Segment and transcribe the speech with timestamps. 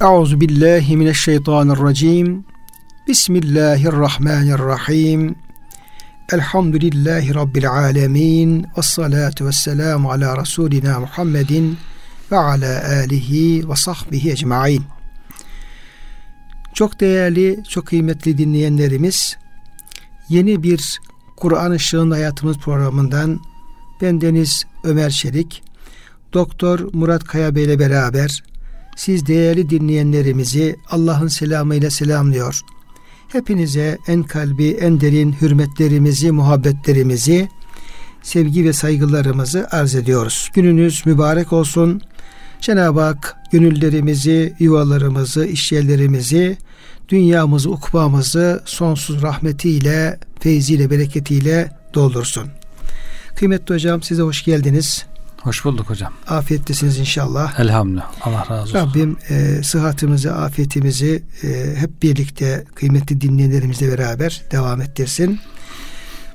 [0.00, 2.44] Euzu billahi mineşşeytanirracim.
[3.08, 5.34] Bismillahirrahmanirrahim.
[6.32, 8.66] Elhamdülillahi rabbil alamin.
[8.76, 11.78] Ves salatu vesselamü ala rasulina Muhammedin
[12.32, 14.82] ve ala alihi ve sahbihi ecmaîn.
[16.74, 19.36] Çok değerli, çok kıymetli dinleyenlerimiz,
[20.28, 21.00] yeni bir
[21.36, 23.40] Kur'an Işığında Hayatımız programından
[24.00, 25.62] ben Deniz Ömer Çelik,
[26.32, 28.42] Doktor Murat Kaya Bey ile beraber
[28.96, 32.60] siz değerli dinleyenlerimizi Allah'ın selamıyla selamlıyor.
[33.28, 37.48] Hepinize en kalbi, en derin hürmetlerimizi, muhabbetlerimizi,
[38.22, 40.50] sevgi ve saygılarımızı arz ediyoruz.
[40.54, 42.02] Gününüz mübarek olsun.
[42.60, 46.56] Cenab-ı Hak gönüllerimizi, yuvalarımızı, işyerlerimizi,
[47.08, 52.48] dünyamızı, ukbamızı sonsuz rahmetiyle, feyziyle, bereketiyle doldursun.
[53.34, 55.06] Kıymetli hocam size hoş geldiniz.
[55.46, 56.12] Hoş bulduk hocam.
[56.28, 57.60] Afiyettesiniz inşallah.
[57.60, 58.12] Elhamdülillah.
[58.20, 58.74] Allah razı olsun.
[58.74, 65.40] Rabbim e, sıhhatimizi, afiyetimizi e, hep birlikte kıymetli dinleyenlerimizle beraber devam ettirsin.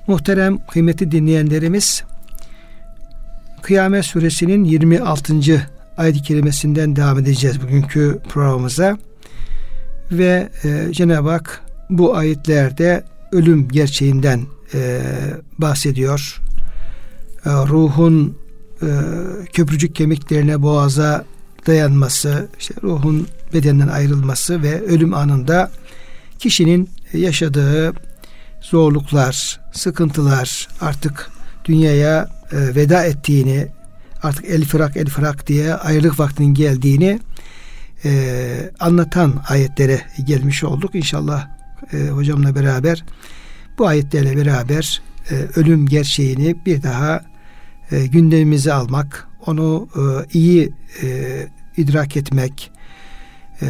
[0.07, 2.03] Muhterem kıymetli dinleyenlerimiz
[3.61, 5.33] Kıyamet suresinin 26.
[5.97, 8.97] ayet-i kerimesinden devam edeceğiz bugünkü programımıza.
[10.11, 14.41] Ve e, Cenab-ı Hak bu ayetlerde ölüm gerçeğinden
[14.73, 15.01] e,
[15.57, 16.41] bahsediyor.
[17.45, 18.40] E, ruhun
[18.81, 18.87] e,
[19.53, 21.25] köprücük kemiklerine boğaza
[21.67, 25.71] dayanması, işte ruhun bedenden ayrılması ve ölüm anında
[26.39, 27.93] kişinin yaşadığı
[28.61, 31.29] zorluklar, sıkıntılar artık
[31.65, 33.67] dünyaya e, veda ettiğini,
[34.23, 37.19] artık el fırak el fırak diye ayrılık vaktinin geldiğini
[38.05, 40.95] e, anlatan ayetlere gelmiş olduk.
[40.95, 41.47] İnşallah
[42.11, 43.03] hocamla beraber
[43.77, 45.01] bu ayetlerle beraber
[45.55, 47.30] ölüm gerçeğini bir daha
[47.91, 50.01] e, gündemimize almak, onu e,
[50.33, 51.47] iyi e,
[51.77, 52.71] idrak etmek,
[53.61, 53.67] e,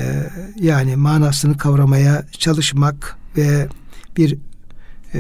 [0.56, 3.68] yani manasını kavramaya çalışmak ve
[4.18, 4.38] bir
[5.14, 5.20] e,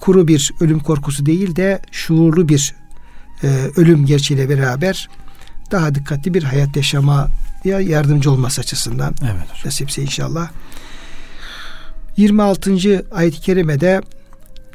[0.00, 2.74] kuru bir ölüm korkusu değil de şuurlu bir
[3.42, 5.08] e, ölüm gerçeğiyle beraber
[5.70, 9.64] daha dikkatli bir hayat yaşamaya yardımcı olması açısından evet.
[9.64, 10.50] nasipse inşallah.
[12.16, 13.04] 26.
[13.12, 14.00] ayet-i kerimede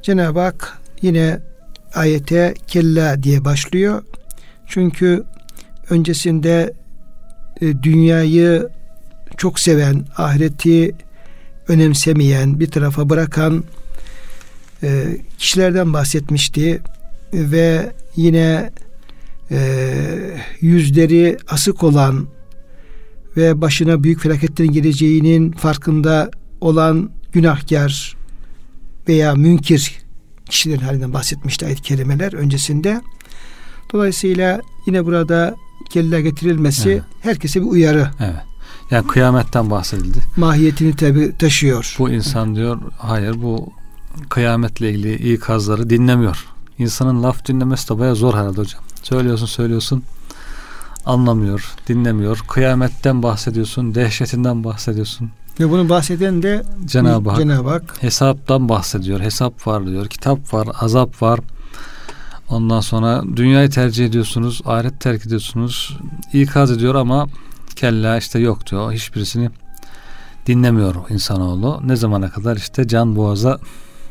[0.01, 1.39] Cenab-ı Hak yine
[1.95, 4.03] ayete kella diye başlıyor.
[4.67, 5.23] Çünkü
[5.89, 6.73] öncesinde
[7.61, 8.69] e, dünyayı
[9.37, 10.95] çok seven, ahireti
[11.67, 13.63] önemsemeyen, bir tarafa bırakan
[14.83, 16.81] e, kişilerden bahsetmişti
[17.33, 18.71] ve yine
[19.51, 19.79] e,
[20.61, 22.27] yüzleri asık olan
[23.37, 26.31] ve başına büyük felaketlerin geleceğinin farkında
[26.61, 28.17] olan günahkar
[29.07, 30.01] veya münkir
[30.51, 33.01] kişilerin halinden bahsetmişti ayet kelimeler öncesinde.
[33.93, 35.55] Dolayısıyla yine burada
[35.89, 37.03] kelle getirilmesi evet.
[37.21, 38.11] herkese bir uyarı.
[38.19, 38.41] Evet.
[38.91, 40.19] Yani kıyametten bahsedildi.
[40.37, 41.95] Mahiyetini tabi taşıyor.
[41.99, 43.73] Bu insan diyor hayır bu
[44.29, 46.45] kıyametle ilgili ikazları dinlemiyor.
[46.77, 48.83] İnsanın laf dinlemesi de baya zor herhalde hocam.
[49.03, 50.03] Söylüyorsun söylüyorsun
[51.05, 52.39] anlamıyor, dinlemiyor.
[52.47, 55.31] Kıyametten bahsediyorsun, dehşetinden bahsediyorsun.
[55.61, 59.19] Ve bunu bahseden de Cenab-ı Hak, Cenab Hak hesaptan bahsediyor.
[59.19, 61.39] Hesap var diyor, kitap var, azap var.
[62.49, 65.97] Ondan sonra dünyayı tercih ediyorsunuz, ahiret terk ediyorsunuz.
[66.33, 67.27] İkaz ediyor ama
[67.75, 68.91] kella işte yok diyor.
[68.91, 69.49] Hiçbirisini
[70.47, 71.81] dinlemiyor insanoğlu.
[71.85, 73.59] Ne zamana kadar işte can boğaza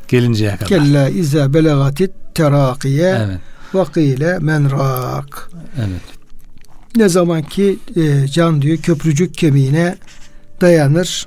[0.09, 0.69] gelinceye kadar.
[0.69, 3.39] Kella izâ belagatit terakiye evet.
[3.75, 5.51] vakile menrak.
[5.79, 6.03] Evet.
[6.97, 9.97] Ne zaman ki e, can diyor köprücük kemiğine
[10.61, 11.27] dayanır.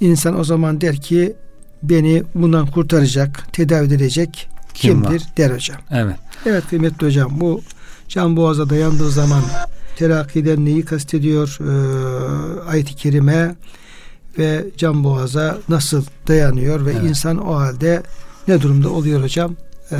[0.00, 1.36] İnsan o zaman der ki
[1.82, 5.32] beni bundan kurtaracak, tedavi edecek Kim kimdir var?
[5.36, 5.78] der hocam.
[5.90, 6.16] Evet.
[6.46, 7.62] Evet kıymetli hocam bu
[8.08, 9.42] can boğaza dayandığı zaman
[9.96, 13.56] terakkiden neyi kastediyor ee, ayet-i kerime
[14.38, 17.04] ve can boğaza nasıl dayanıyor ve evet.
[17.04, 18.02] insan o halde
[18.48, 19.56] ne durumda oluyor hocam?
[19.92, 19.96] Ee,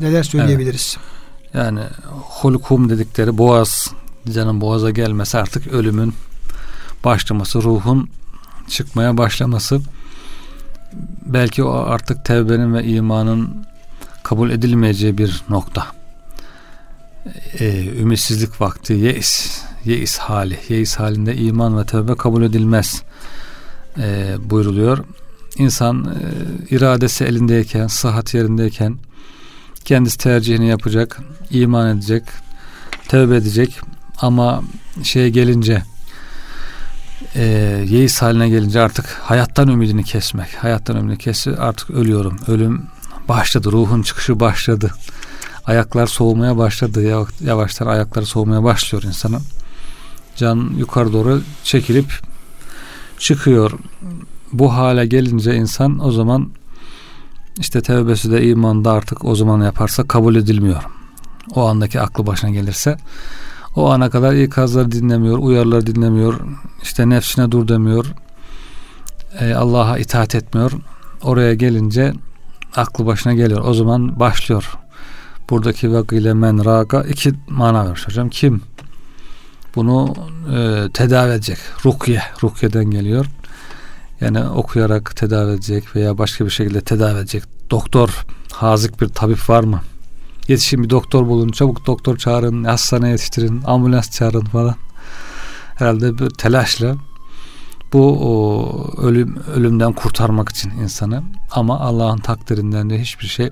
[0.00, 0.96] neler söyleyebiliriz?
[0.98, 1.10] Evet.
[1.54, 1.80] Yani
[2.10, 3.90] hulkum dedikleri boğaz
[4.32, 6.14] canın boğaza gelmesi artık ölümün
[7.04, 8.10] başlaması, ruhun
[8.70, 9.80] çıkmaya başlaması
[11.26, 13.66] belki o artık tevbenin ve imanın
[14.22, 15.86] kabul edilmeyeceği bir nokta.
[17.58, 23.02] Ee, ümitsizlik vakti, yeis, yeis hali, yeis halinde iman ve tevbe kabul edilmez
[23.98, 25.04] ee, buyruluyor.
[25.58, 28.96] İnsan e, iradesi elindeyken, sıhhat yerindeyken
[29.84, 31.20] kendisi tercihini yapacak,
[31.50, 32.22] iman edecek,
[33.08, 33.80] tevbe edecek
[34.18, 34.62] ama
[35.02, 35.82] şeye gelince
[37.34, 37.42] e,
[37.88, 40.54] yeis haline gelince artık hayattan ümidini kesmek.
[40.54, 42.38] Hayattan ümidini kesi artık ölüyorum.
[42.48, 42.86] Ölüm
[43.28, 43.72] başladı.
[43.72, 44.90] Ruhun çıkışı başladı.
[45.66, 47.26] Ayaklar soğumaya başladı.
[47.40, 49.42] Yavaştan ayakları soğumaya başlıyor insanın.
[50.36, 52.20] Can yukarı doğru çekilip
[53.18, 53.72] çıkıyor.
[54.52, 56.50] Bu hale gelince insan o zaman
[57.58, 60.82] işte tevbesi de imanda artık o zaman yaparsa kabul edilmiyor.
[61.54, 62.96] O andaki aklı başına gelirse
[63.76, 66.40] o ana kadar ikazları dinlemiyor, uyarıları dinlemiyor,
[66.82, 68.06] işte nefsine dur demiyor,
[69.40, 70.72] e, Allah'a itaat etmiyor.
[71.22, 72.12] Oraya gelince
[72.76, 73.64] aklı başına geliyor.
[73.64, 74.74] O zaman başlıyor.
[75.50, 78.28] Buradaki vakile men raga iki mana var hocam.
[78.28, 78.62] Kim
[79.74, 80.14] bunu
[80.54, 81.58] e, tedavi edecek?
[81.84, 83.26] Rukiye, rukyeden geliyor.
[84.20, 87.42] Yani okuyarak tedavi edecek veya başka bir şekilde tedavi edecek.
[87.70, 89.80] Doktor, hazik bir tabip var mı?
[90.50, 94.74] Yetişin bir doktor bulun, çabuk doktor çağırın, hastaneye yetiştirin, ambulans çağırın falan.
[95.74, 96.96] Herhalde bir telaşla
[97.92, 103.50] bu o, ölüm ölümden kurtarmak için insanı ama Allah'ın takdirinden de hiçbir şey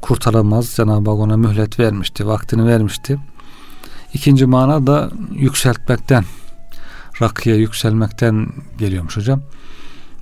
[0.00, 0.68] kurtaramaz.
[0.76, 3.18] Cenab-ı Hak ona mühlet vermişti, vaktini vermişti.
[4.14, 6.24] İkinci mana da yükseltmekten,
[7.22, 8.48] rakıya yükselmekten
[8.78, 9.42] geliyormuş hocam.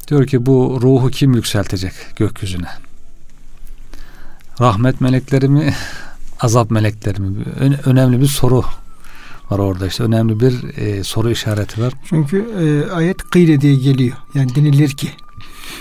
[0.09, 2.88] Diyor ki bu ruhu kim yükseltecek gökyüzüne?
[4.61, 5.75] Rahmet melekleri mi,
[6.41, 7.45] azap melekleri mi?
[7.85, 8.65] Önemli bir soru
[9.51, 11.93] var orada işte önemli bir e, soru işareti var.
[12.05, 14.17] Çünkü e, ayet kıyle diye geliyor.
[14.35, 15.09] Yani denilir ki.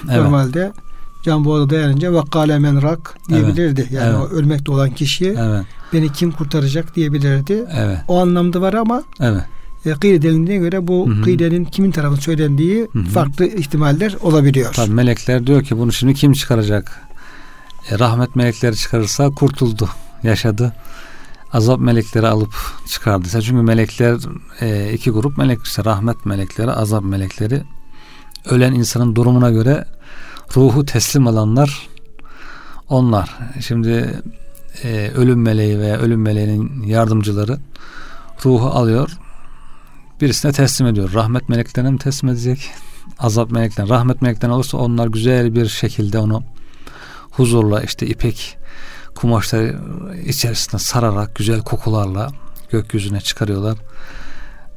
[0.10, 0.22] Evet.
[0.22, 0.72] Normalde
[1.24, 3.82] can boğada dayanınca vakkale men rak diyebilirdi.
[3.82, 3.92] Evet.
[3.92, 4.32] Yani evet.
[4.32, 5.66] o ölmekte olan kişi evet.
[5.94, 7.66] beni kim kurtaracak diyebilirdi.
[7.78, 7.98] Evet.
[8.08, 9.44] O anlamda var ama evet.
[9.86, 11.22] E, denildiğine göre bu Hı-hı.
[11.22, 13.04] kıylenin kimin tarafından söylendiği Hı-hı.
[13.04, 14.74] farklı ihtimaller olabiliyor.
[14.74, 17.07] Tabii melekler diyor ki bunu şimdi kim çıkaracak?
[17.92, 19.90] E, rahmet melekleri çıkarırsa kurtuldu,
[20.24, 20.74] yaşadı.
[21.54, 22.54] Azap melekleri alıp
[22.88, 24.18] çıkardıysa çünkü melekler
[24.62, 27.64] e, iki grup melek işte rahmet melekleri azap melekleri.
[28.46, 29.86] Ölen insanın durumuna göre
[30.56, 31.88] ruhu teslim alanlar
[32.90, 33.38] onlar.
[33.60, 34.22] Şimdi
[34.84, 37.60] e, ölüm meleği veya ölüm meleğinin yardımcıları
[38.46, 39.18] ruhu alıyor
[40.22, 41.14] birisine teslim ediyor.
[41.14, 42.70] Rahmet meleklerine mi teslim edecek
[43.20, 46.44] azap meleklerine rahmet meleklerine olursa onlar güzel bir şekilde onu
[47.32, 48.58] huzurla işte ipek
[49.16, 49.80] kumaşları
[50.26, 52.32] içerisinde sararak güzel kokularla
[52.70, 53.78] gökyüzüne çıkarıyorlar.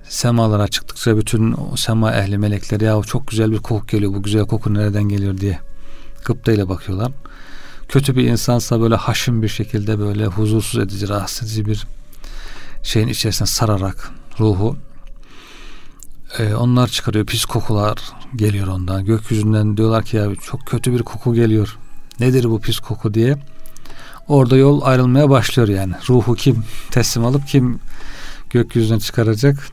[0.08, 4.46] Semalara çıktıkça bütün o sema ehli melekleri ya çok güzel bir koku geliyor bu güzel
[4.46, 5.58] koku nereden geliyor diye
[6.24, 7.12] gıptayla bakıyorlar.
[7.88, 11.86] Kötü bir insansa böyle haşim bir şekilde böyle huzursuz edici, rahatsız edici bir
[12.82, 14.10] şeyin içerisine sararak
[14.40, 14.76] ruhu
[16.38, 17.26] e, onlar çıkarıyor.
[17.26, 17.98] Pis kokular
[18.36, 19.04] geliyor ondan.
[19.04, 21.78] Gökyüzünden diyorlar ki ya çok kötü bir koku geliyor.
[22.20, 23.36] Nedir bu pis koku diye
[24.28, 25.94] orada yol ayrılmaya başlıyor yani.
[26.08, 27.78] Ruhu kim teslim alıp kim
[28.50, 29.66] gökyüzüne çıkaracak.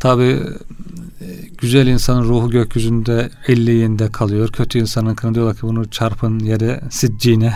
[0.00, 1.26] Tabi e,
[1.58, 4.48] güzel insanın ruhu gökyüzünde elliğinde kalıyor.
[4.48, 7.54] Kötü insanın kını diyorlar ki bunu çarpın yere siccine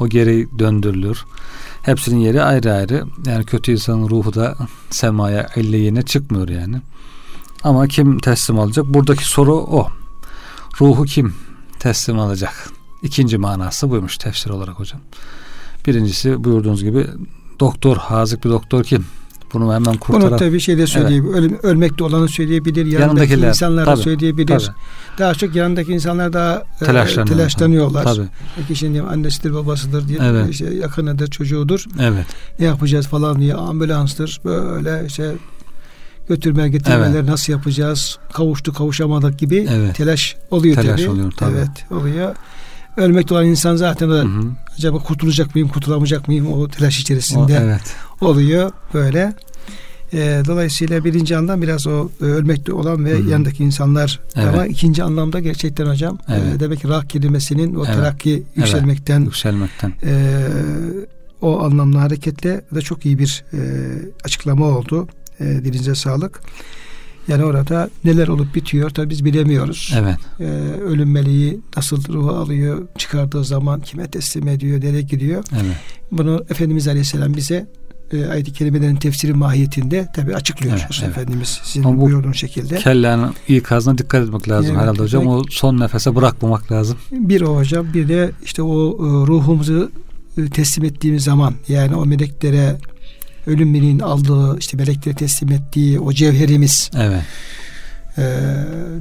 [0.00, 1.24] o geri döndürülür.
[1.82, 3.04] Hepsinin yeri ayrı ayrı.
[3.26, 4.54] Yani kötü insanın ruhu da
[4.90, 6.82] semaya elliğine çıkmıyor yani.
[7.62, 8.86] Ama kim teslim alacak?
[8.86, 9.88] Buradaki soru o.
[10.80, 11.34] Ruhu kim
[11.78, 12.75] teslim alacak?
[13.06, 15.00] İkinci manası buymuş tefsir olarak hocam.
[15.86, 17.06] Birincisi buyurduğunuz gibi
[17.60, 19.06] doktor, hazık bir doktor kim?
[19.52, 20.30] Bunu hemen kurtaran.
[20.30, 21.34] Bunu tabii şeyde söyleyebilir.
[21.34, 21.64] Evet.
[21.64, 22.86] Öl, ölmekte olanı söyleyebilir.
[22.86, 24.46] Yanındaki insanlara tabii, söyleyebilir.
[24.58, 24.76] Tabii.
[25.18, 28.04] Daha çok yanındaki insanlar daha e, Telaşlanıyor, e, telaşlanıyorlar.
[28.04, 28.26] Tabii.
[28.68, 30.50] Kişinin annesidir, babasıdır diye evet.
[30.50, 31.84] işte yakınıdır, çocuğudur.
[32.00, 32.26] Evet.
[32.58, 34.40] Ne yapacağız falan diye ambulanstır.
[34.44, 35.32] Böyle işte
[36.28, 37.28] götürme getirmeler evet.
[37.28, 38.18] nasıl yapacağız?
[38.32, 39.94] Kavuştu kavuşamadık gibi evet.
[39.94, 41.10] telaş oluyor telaş tabii.
[41.10, 41.56] oluyor tabii.
[41.56, 42.34] Evet oluyor
[42.96, 44.42] ölmekte olan insan zaten hı hı.
[44.78, 47.96] acaba kurtulacak mıyım, kurtulamayacak mıyım o telaş içerisinde o, evet.
[48.20, 49.34] oluyor böyle.
[50.12, 53.30] E, dolayısıyla birinci anlam biraz o e, ölmekte olan ve hı hı.
[53.30, 54.48] yanındaki insanlar evet.
[54.48, 56.56] ama ikinci anlamda gerçekten hocam e, evet.
[56.56, 57.94] e, demek ki rak kelimesinin o evet.
[57.94, 59.26] terakki yükselmekten, evet.
[59.26, 59.92] yükselmekten.
[60.04, 60.46] E,
[61.42, 63.58] o anlamda hareketle de çok iyi bir e,
[64.24, 65.08] açıklama oldu.
[65.40, 66.40] E, dilinize sağlık.
[67.28, 69.94] Yani orada neler olup bitiyor tabi biz bilemiyoruz.
[69.96, 70.16] Evet.
[70.40, 70.44] Ee,
[70.80, 75.44] ölüm meleği nasıl ruhu alıyor, çıkardığı zaman kime teslim ediyor, nereye gidiyor.
[75.52, 75.76] Evet.
[76.12, 77.66] Bunu Efendimiz Aleyhisselam bize
[78.12, 81.10] e, ayet-i kerimelerin tefsiri mahiyetinde tabi açıklıyor evet, evet.
[81.10, 82.76] Efendimiz sizin Ama buyurduğunuz şekilde.
[82.76, 85.26] Kellenin ikazına dikkat etmek lazım evet, herhalde hocam.
[85.26, 86.98] O son nefese bırakmamak lazım.
[87.12, 89.90] Bir o hocam bir de işte o e, ruhumuzu
[90.38, 92.76] e, teslim ettiğimiz zaman yani o meleklere
[93.46, 96.90] ölüm meleğinin aldığı işte meleklere teslim ettiği o cevherimiz.
[96.96, 97.22] Evet.
[98.18, 98.24] E,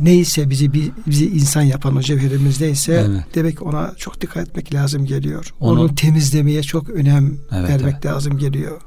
[0.02, 0.74] neyse bizi
[1.08, 3.24] bizi insan yapan o cevherimiz neyse evet.
[3.36, 5.54] demek ona çok dikkat etmek lazım geliyor.
[5.60, 8.06] Onu, Onu temizlemeye çok önem evet, vermek evet.
[8.06, 8.82] lazım geliyor.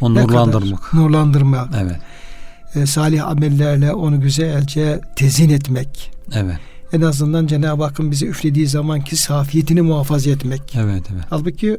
[0.00, 0.82] Onu ne nurlandırmak.
[0.82, 1.02] Kadar?
[1.02, 1.68] Nurlandırma.
[1.82, 1.96] Evet.
[2.74, 6.12] E, salih amellerle onu güzelce tezin etmek.
[6.32, 6.58] Evet
[6.92, 10.76] en azından Cenab-ı Hakk'ın bize üflediği zamanki safiyetini muhafaza etmek.
[10.76, 11.24] Evet, evet.
[11.30, 11.78] Halbuki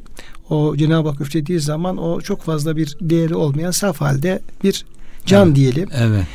[0.50, 4.86] o Cenab-ı Hak üflediği zaman o çok fazla bir değeri olmayan saf halde bir
[5.26, 5.56] can evet.
[5.56, 5.90] diyelim.
[5.98, 6.26] Evet.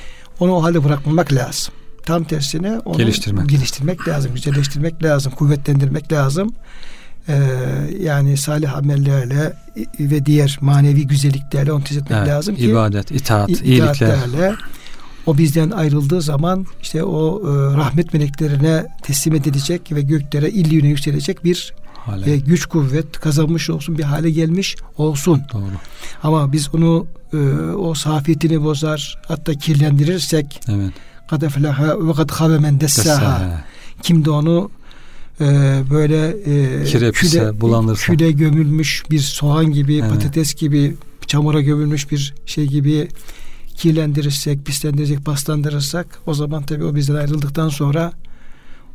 [0.40, 1.74] Onu o halde bırakmamak lazım.
[2.06, 6.52] Tam tersine onu geliştirmek, geliştirmek lazım, güzelleştirmek lazım, kuvvetlendirmek lazım.
[7.28, 7.34] Ee,
[8.00, 9.52] yani salih amellerle
[10.00, 14.18] ve diğer manevi güzelliklerle onu tez etmek evet, lazım ki ibadet, itaat, iyilikler
[15.26, 21.44] o bizden ayrıldığı zaman işte o e, rahmet meleklerine teslim edilecek ve göklere illiyine yükselecek
[21.44, 22.32] bir hale.
[22.32, 25.42] E, güç kuvvet kazanmış olsun bir hale gelmiş olsun.
[25.52, 25.62] Doğru.
[26.22, 27.36] Ama biz onu e,
[27.72, 30.92] o safiyetini bozar hatta kirlendirirsek evet.
[31.30, 33.64] kad ve kad habe men dessaha.
[34.02, 34.70] Kim de onu
[35.40, 35.44] e,
[35.90, 38.12] böyle e, Kirepse, küle, bulandırsa.
[38.12, 40.10] küle gömülmüş bir soğan gibi, evet.
[40.10, 40.94] patates gibi,
[41.26, 43.08] çamura gömülmüş bir şey gibi
[43.74, 48.12] kirlendirirsek, pislendirirsek, paslandırırsak o zaman tabii o bizden ayrıldıktan sonra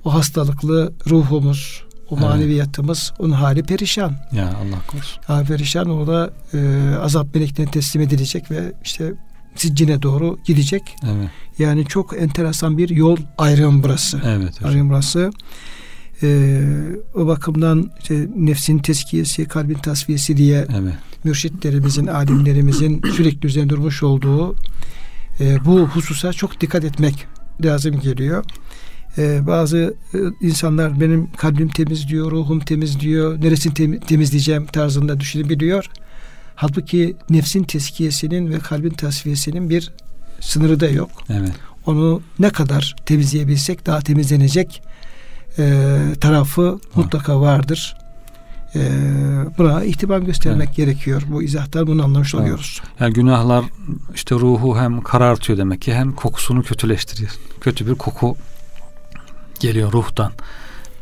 [0.05, 2.23] o hastalıklı ruhumuz, o evet.
[2.23, 4.15] maneviyatımız onun hali perişan.
[4.31, 5.21] Ya Allah korusun.
[5.27, 6.59] Hali perişan o da e,
[7.01, 9.13] azap meleklerine teslim edilecek ve işte
[9.55, 10.95] siccine doğru gidecek.
[11.03, 11.29] Evet.
[11.59, 14.21] Yani çok enteresan bir yol ayrım burası.
[14.25, 14.55] Evet.
[14.55, 14.69] Hocam.
[14.69, 15.31] Ayrım burası.
[16.23, 16.61] Ee,
[17.15, 20.93] o bakımdan işte nefsin teskiyesi, kalbin tasfiyesi diye evet.
[21.23, 24.55] mürşitlerimizin, alimlerimizin sürekli üzerinde durmuş olduğu
[25.39, 27.27] e, bu hususa çok dikkat etmek
[27.63, 28.43] lazım geliyor.
[29.17, 35.19] E, bazı e, insanlar benim kalbim temiz diyor, ruhum temiz diyor, neresini tem- temizleyeceğim tarzında
[35.19, 35.85] düşünebiliyor.
[36.55, 39.91] Halbuki nefsin teskiyesinin ve kalbin tasfiyesinin bir
[40.39, 41.11] sınırı da yok.
[41.29, 41.51] Evet.
[41.85, 44.81] Onu ne kadar temizleyebilsek daha temizlenecek
[45.59, 46.79] e, tarafı Var.
[46.95, 47.97] mutlaka vardır.
[48.75, 48.81] E,
[49.57, 50.77] buna ihtimam göstermek evet.
[50.77, 51.21] gerekiyor.
[51.27, 52.43] Bu izahtan bunu anlamış evet.
[52.43, 52.81] oluyoruz.
[52.99, 53.65] Yani günahlar
[54.15, 57.31] işte ruhu hem karartıyor demek ki hem kokusunu kötüleştiriyor.
[57.61, 58.35] Kötü bir koku
[59.59, 60.31] geliyor ruhtan.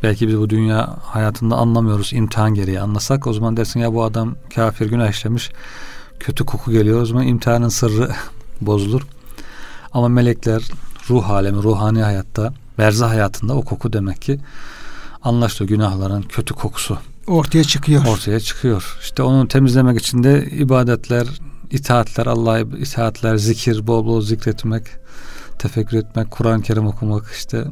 [0.02, 4.34] Belki biz bu dünya hayatında anlamıyoruz imtihan gereği anlasak o zaman dersin ya bu adam
[4.54, 5.50] kafir günah işlemiş
[6.20, 8.10] kötü koku geliyor o zaman imtihanın sırrı
[8.60, 9.02] bozulur.
[9.92, 10.62] Ama melekler
[11.10, 14.38] ruh alemi ruhani hayatta berzah hayatında o koku demek ki
[15.22, 16.98] anlaşılıyor günahların kötü kokusu.
[17.26, 18.06] Ortaya çıkıyor.
[18.06, 18.98] Ortaya çıkıyor.
[19.02, 21.26] İşte onu temizlemek için de ibadetler,
[21.70, 24.86] itaatler, Allah'a itaatler, zikir, bol bol zikretmek,
[25.58, 27.64] tefekkür etmek, Kur'an-ı Kerim okumak işte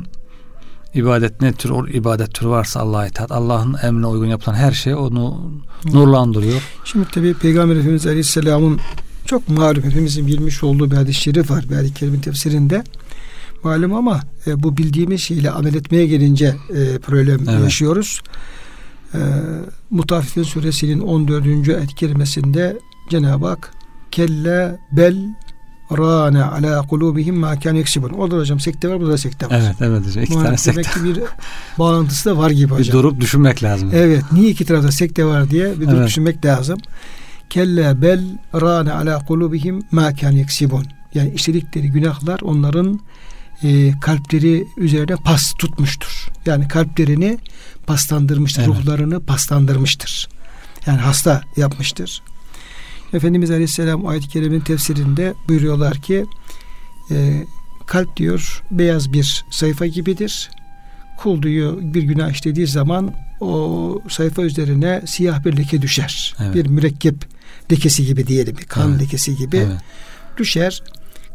[0.94, 4.94] ibadet ne tür o ibadet türü varsa Allah'a itaat, Allah'ın emrine uygun yapılan her şey
[4.94, 5.52] onu
[5.84, 6.62] nurlandırıyor.
[6.84, 8.80] Şimdi tabi Peygamber Efendimiz Aleyhisselam'ın
[9.26, 11.64] çok malum hepimizin bilmiş olduğu bir hadis-i şerif var.
[11.70, 12.84] Bir hadis-i kerimin tefsirinde
[13.66, 17.64] malum ama e, bu bildiğimiz şeyle amel etmeye gelince e, problem evet.
[17.64, 18.20] yaşıyoruz.
[19.14, 19.18] E,
[19.90, 21.68] Mutaffifin suresinin 14.
[21.68, 22.78] ayet kerimesinde
[23.10, 23.72] Cenab-ı Hak
[24.10, 25.16] kelle bel
[25.92, 28.10] râne alâ kulûbihim mâ kâne yeksibun.
[28.10, 29.62] Orada hocam sekte var, burada da sekte var.
[29.62, 30.24] Evet, evet hocam.
[30.24, 30.82] İki tane sekte.
[30.82, 31.22] Demek ki bir
[31.78, 32.86] bağlantısı da var gibi hocam.
[32.86, 33.90] Bir durup düşünmek lazım.
[33.92, 36.08] Evet, niye iki tarafta sekte var diye bir durup evet.
[36.08, 36.78] düşünmek lazım.
[37.50, 40.84] Kelle bel râne alâ kulûbihim mâ kâne yeksibun.
[41.14, 43.00] Yani işledikleri günahlar onların
[43.62, 46.28] e, kalpleri üzerine pas tutmuştur.
[46.46, 47.38] Yani kalplerini
[47.86, 48.76] paslandırmıştır, evet.
[48.76, 50.28] ruhlarını paslandırmıştır.
[50.86, 52.22] Yani hasta yapmıştır.
[53.12, 56.26] Efendimiz Aleyhisselam ayet-i kerimenin tefsirinde buyuruyorlar ki
[57.10, 57.44] e,
[57.86, 60.50] kalp diyor beyaz bir sayfa gibidir.
[61.18, 66.34] Kul diyor bir günah işlediği zaman o sayfa üzerine siyah bir leke düşer.
[66.40, 66.54] Evet.
[66.54, 67.14] Bir mürekkep
[67.72, 68.56] lekesi gibi diyelim.
[68.68, 69.00] Kan evet.
[69.00, 69.80] lekesi gibi evet.
[70.36, 70.82] düşer.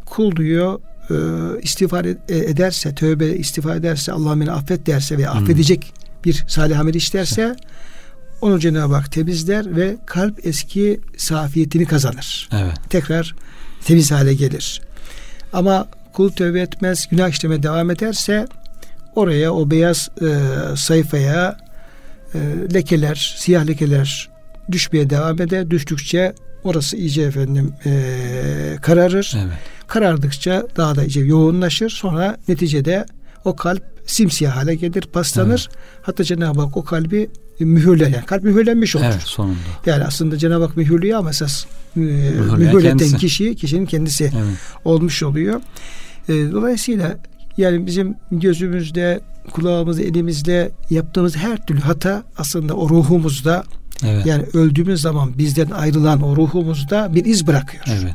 [0.06, 1.14] Kul diyor e,
[1.62, 5.42] istiğfar e, ederse, tövbe istiğfar ederse, Allah beni affet derse ve hmm.
[5.42, 5.92] affedecek
[6.24, 7.56] bir salih amel işlerse
[8.40, 12.48] onu Cenab-ı Hak temizler ve kalp eski safiyetini kazanır.
[12.52, 12.76] Evet.
[12.90, 13.34] Tekrar
[13.84, 14.82] temiz hale gelir.
[15.52, 18.46] Ama kul tövbe etmez, günah işleme devam ederse
[19.14, 20.26] oraya o beyaz e,
[20.76, 21.56] sayfaya
[22.34, 22.38] e,
[22.74, 24.30] lekeler, siyah lekeler
[24.72, 25.70] düşmeye devam eder.
[25.70, 27.92] Düştükçe orası iyice efendim e,
[28.82, 29.34] kararır.
[29.36, 29.58] Evet.
[29.92, 31.90] Karardıkça daha da iyice yoğunlaşır.
[31.90, 33.06] Sonra neticede
[33.44, 35.68] o kalp simsiyah hale gelir, paslanır.
[35.70, 35.82] Evet.
[36.02, 37.30] Hatta Cenab-ı Hak o kalbi
[37.60, 38.08] mühürler.
[38.08, 39.04] Yani kalp mühürlenmiş olur.
[39.04, 39.58] Evet sonunda.
[39.86, 41.64] Yani aslında Cenab-ı Hak mühürlüyor ama esas
[41.96, 44.58] e, mühürleten kişi, kişinin kendisi evet.
[44.84, 45.60] olmuş oluyor.
[46.28, 47.18] E, dolayısıyla
[47.56, 49.20] yani bizim gözümüzde,
[49.52, 53.64] kulağımızda, elimizde yaptığımız her türlü hata aslında o ruhumuzda
[54.04, 54.26] evet.
[54.26, 57.84] yani öldüğümüz zaman bizden ayrılan o ruhumuzda bir iz bırakıyor.
[57.88, 58.14] Evet.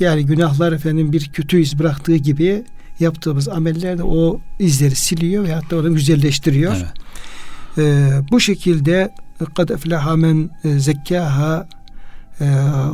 [0.00, 2.64] Yani günahlar efendim bir kötü iz bıraktığı gibi
[3.00, 6.76] yaptığımız ameller de o izleri siliyor ve hatta onu güzelleştiriyor.
[6.76, 6.86] Evet.
[7.78, 9.14] Ee, bu şekilde
[9.54, 11.68] kad efleha men zekkaha
[12.40, 12.46] e,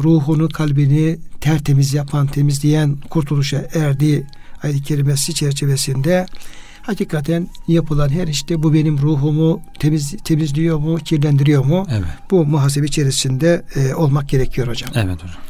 [0.03, 4.27] ruhunu kalbini tertemiz yapan temizleyen kurtuluşa erdi
[4.63, 6.27] ayet-i kerimesi çerçevesinde
[6.83, 11.87] hakikaten yapılan her işte bu benim ruhumu temiz temizliyor mu, kirlendiriyor mu?
[11.91, 12.05] Evet.
[12.31, 14.91] Bu muhasebe içerisinde e, olmak gerekiyor hocam.
[14.95, 15.41] Evet hocam.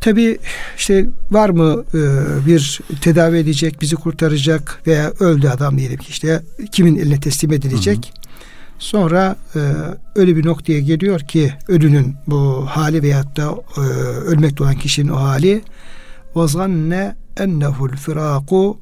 [0.00, 0.38] Tabi
[0.76, 1.98] işte var mı e,
[2.46, 6.42] bir tedavi edecek, bizi kurtaracak veya öldü adam diyelim ki işte
[6.72, 7.96] kimin eline teslim edilecek.
[7.96, 8.20] Hı hı.
[8.78, 9.60] Sonra e,
[10.14, 13.80] öyle bir noktaya geliyor ki ölünün bu hali veyahut da e,
[14.20, 15.62] ölmekte olan kişinin o hali
[16.34, 18.78] vazanne ennehul firaku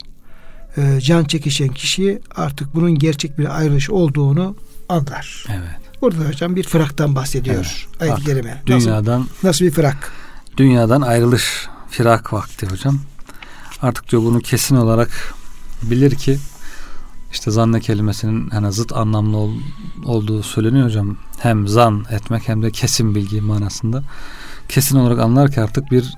[0.77, 4.57] e, can çekişen kişi artık bunun gerçek bir ayrılış olduğunu
[4.89, 5.45] anlar.
[5.49, 6.01] Evet.
[6.03, 8.03] Burada hocam bir fıraktan bahsediyor evet.
[8.03, 8.63] ayet-i kerime.
[8.67, 10.13] Dünyadan nasıl, nasıl bir fırak?
[10.59, 12.99] Dünyadan ayrılış firak vakti hocam.
[13.83, 15.35] Artık diyor bunu kesin olarak
[15.83, 16.39] bilir ki
[17.33, 19.53] işte zanne kelimesinin hani zıt anlamlı ol,
[20.05, 21.17] olduğu söyleniyor hocam.
[21.39, 24.03] Hem zan etmek hem de kesin bilgi manasında.
[24.69, 26.15] Kesin olarak anlar ki artık bir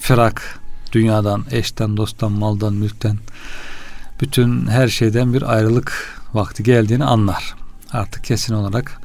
[0.00, 0.60] firak
[0.92, 3.18] dünyadan, eşten, dosttan, maldan, mülkten
[4.20, 7.54] bütün her şeyden bir ayrılık vakti geldiğini anlar.
[7.92, 9.00] Artık kesin olarak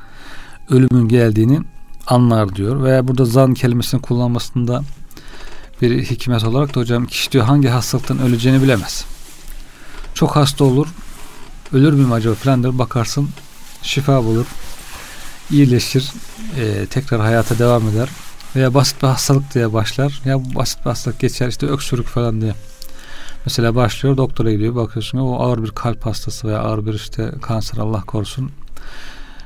[0.69, 1.61] ölümün geldiğini
[2.07, 2.83] anlar diyor.
[2.83, 4.83] Veya burada zan kelimesini kullanmasında
[5.81, 9.05] bir hikmet olarak da hocam kişi diyor hangi hastalıktan öleceğini bilemez.
[10.13, 10.87] Çok hasta olur,
[11.73, 13.29] ölür müyüm acaba filan bakarsın
[13.81, 14.45] şifa bulur,
[15.51, 16.11] iyileşir,
[16.59, 18.09] e, tekrar hayata devam eder.
[18.55, 20.21] Veya basit bir hastalık diye başlar.
[20.25, 22.53] Ya basit bir hastalık geçer işte öksürük falan diye.
[23.45, 27.77] Mesela başlıyor doktora gidiyor bakıyorsun o ağır bir kalp hastası veya ağır bir işte kanser
[27.77, 28.51] Allah korusun.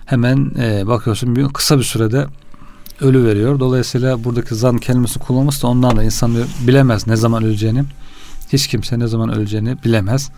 [0.06, 2.28] Hemen e, bakıyorsun bir, kısa bir sürede
[3.02, 3.60] ölü veriyor.
[3.60, 6.36] Dolayısıyla buradaki zan kelimesi kullanılması da ondan da insan
[6.68, 7.84] bilemez ne zaman öleceğini.
[8.54, 10.30] Hiç kimse ne zaman öleceğini bilemez.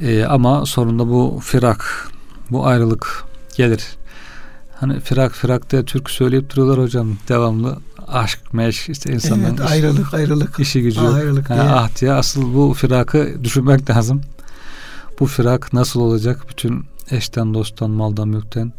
[0.00, 2.10] E, ama sonunda bu firak,
[2.50, 3.24] bu ayrılık
[3.56, 3.84] gelir.
[4.80, 7.78] Hani firak firak diye Türk söyleyip duruyorlar hocam devamlı.
[8.08, 10.60] Aşk, meşk işte insanların evet, ayrılık, ayrılık.
[10.60, 11.14] işi gücü yok.
[11.14, 14.20] Ayrılık yani ah diye asıl bu firakı düşünmek lazım.
[15.20, 16.44] Bu firak nasıl olacak?
[16.50, 18.72] Bütün eşten, dosttan, maldan, mülkten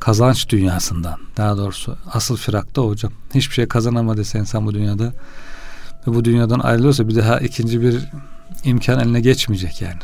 [0.00, 3.12] kazanç dünyasından daha doğrusu asıl firakta hocam.
[3.34, 5.12] Hiçbir şey kazanamadı insan bu dünyada
[6.06, 8.08] ve bu dünyadan ayrılıyorsa bir daha ikinci bir
[8.64, 9.98] imkan eline geçmeyecek yani.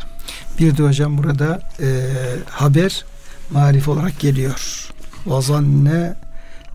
[0.58, 2.06] Bir de hocam burada e,
[2.50, 3.04] haber
[3.50, 4.88] marif olarak geliyor.
[5.26, 6.14] Vazanne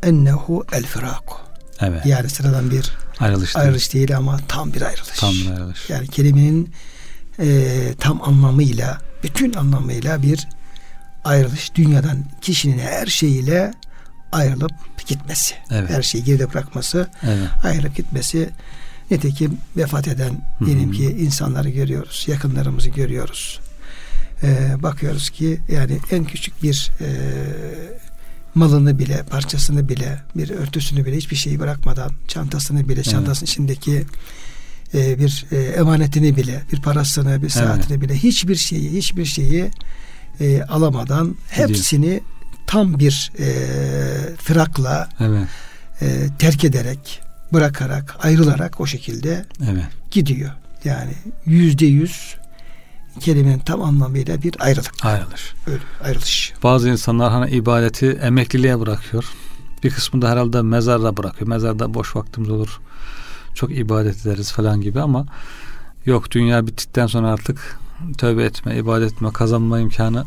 [0.03, 1.35] ennehu el firaku.
[1.81, 2.05] Evet.
[2.05, 4.07] Yani sıradan bir ayrılış, ayrılış değil.
[4.07, 5.19] değil ama tam bir ayrılış.
[5.19, 5.89] Tam bir ayrılış.
[5.89, 6.73] Yani kelimenin
[7.39, 10.47] e, tam anlamıyla, bütün anlamıyla bir
[11.23, 11.75] ayrılış.
[11.75, 13.73] Dünyadan kişinin her şeyiyle
[14.31, 14.71] ayrılıp
[15.07, 15.55] gitmesi.
[15.71, 15.89] Evet.
[15.89, 17.47] Her şeyi geride bırakması, evet.
[17.63, 18.49] ayrılıp gitmesi.
[19.11, 23.59] Nitekim vefat eden diyelim ki insanları görüyoruz, yakınlarımızı görüyoruz.
[24.43, 27.07] Ee, bakıyoruz ki yani en küçük bir e,
[28.55, 33.49] malını bile, parçasını bile, bir örtüsünü bile hiçbir şeyi bırakmadan, çantasını bile, çantasının evet.
[33.49, 34.05] içindeki
[34.93, 38.01] e, bir e, emanetini bile, bir parasını, bir saatini evet.
[38.01, 39.71] bile hiçbir şeyi, hiçbir şeyi
[40.39, 42.21] e, alamadan hepsini
[42.67, 43.47] tam bir e,
[44.37, 45.47] firakla evet.
[46.01, 47.21] e, terk ederek,
[47.53, 49.87] bırakarak, ayrılarak o şekilde evet.
[50.11, 50.51] gidiyor.
[50.83, 51.13] Yani
[51.45, 52.35] yüzde yüz
[53.19, 55.05] kelimenin tam anlamıyla bir ayrılık.
[55.05, 55.53] Ayrılış.
[55.67, 56.53] Öyle, ayrılış.
[56.63, 59.25] Bazı insanlar hani ibadeti emekliliğe bırakıyor.
[59.83, 61.47] Bir kısmı da herhalde mezarda bırakıyor.
[61.47, 62.79] Mezarda boş vaktimiz olur.
[63.55, 65.25] Çok ibadet ederiz falan gibi ama
[66.05, 67.79] yok dünya bittikten sonra artık
[68.17, 70.25] tövbe etme, ibadet etme, kazanma imkanı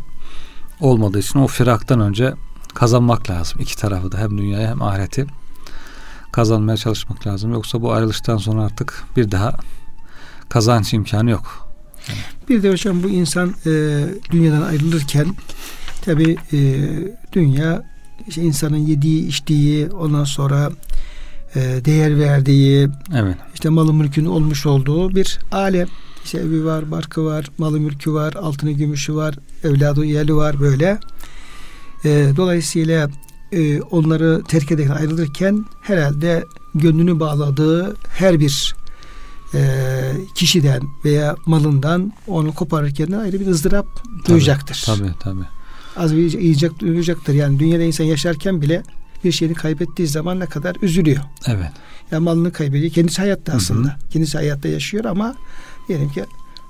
[0.81, 2.35] olmadığı için o firaktan önce
[2.75, 3.61] kazanmak lazım.
[3.61, 5.27] İki tarafı da hem dünyayı hem ahireti
[6.33, 7.53] kazanmaya çalışmak lazım.
[7.53, 9.57] Yoksa bu ayrılıştan sonra artık bir daha
[10.49, 11.69] kazanç imkanı yok.
[12.49, 13.71] Bir de hocam bu insan e,
[14.31, 15.35] dünyadan ayrılırken
[16.05, 16.59] tabi e,
[17.33, 17.83] dünya
[18.29, 20.71] işte insanın yediği, içtiği, ondan sonra
[21.55, 23.37] e, değer verdiği, evet.
[23.55, 25.89] işte malı mülkün olmuş olduğu bir alem.
[26.25, 30.99] İşte evi var, barkı var, malı mülkü var, altını gümüşü var, evladı yeli var böyle.
[32.05, 33.11] E, dolayısıyla
[33.53, 38.75] e, onları terk ederken ayrılırken herhalde gönlünü bağladığı her bir
[39.55, 39.91] e,
[40.35, 44.83] kişiden veya malından onu koparırken ayrı bir ızdırap tabii, duyacaktır.
[44.87, 45.45] Tabii tabii.
[45.97, 47.35] Az bir yiyecek duyacaktır.
[47.35, 48.83] Yani dünyada insan yaşarken bile
[49.25, 51.21] bir şeyini kaybettiği zaman ne kadar üzülüyor.
[51.47, 51.71] Evet.
[52.11, 52.93] Ya malını kaybediyor.
[52.93, 53.89] Kendisi hayatta aslında.
[53.89, 54.09] Hı hı.
[54.11, 55.35] Kendisi hayatta yaşıyor ama
[55.89, 56.25] diyelim ki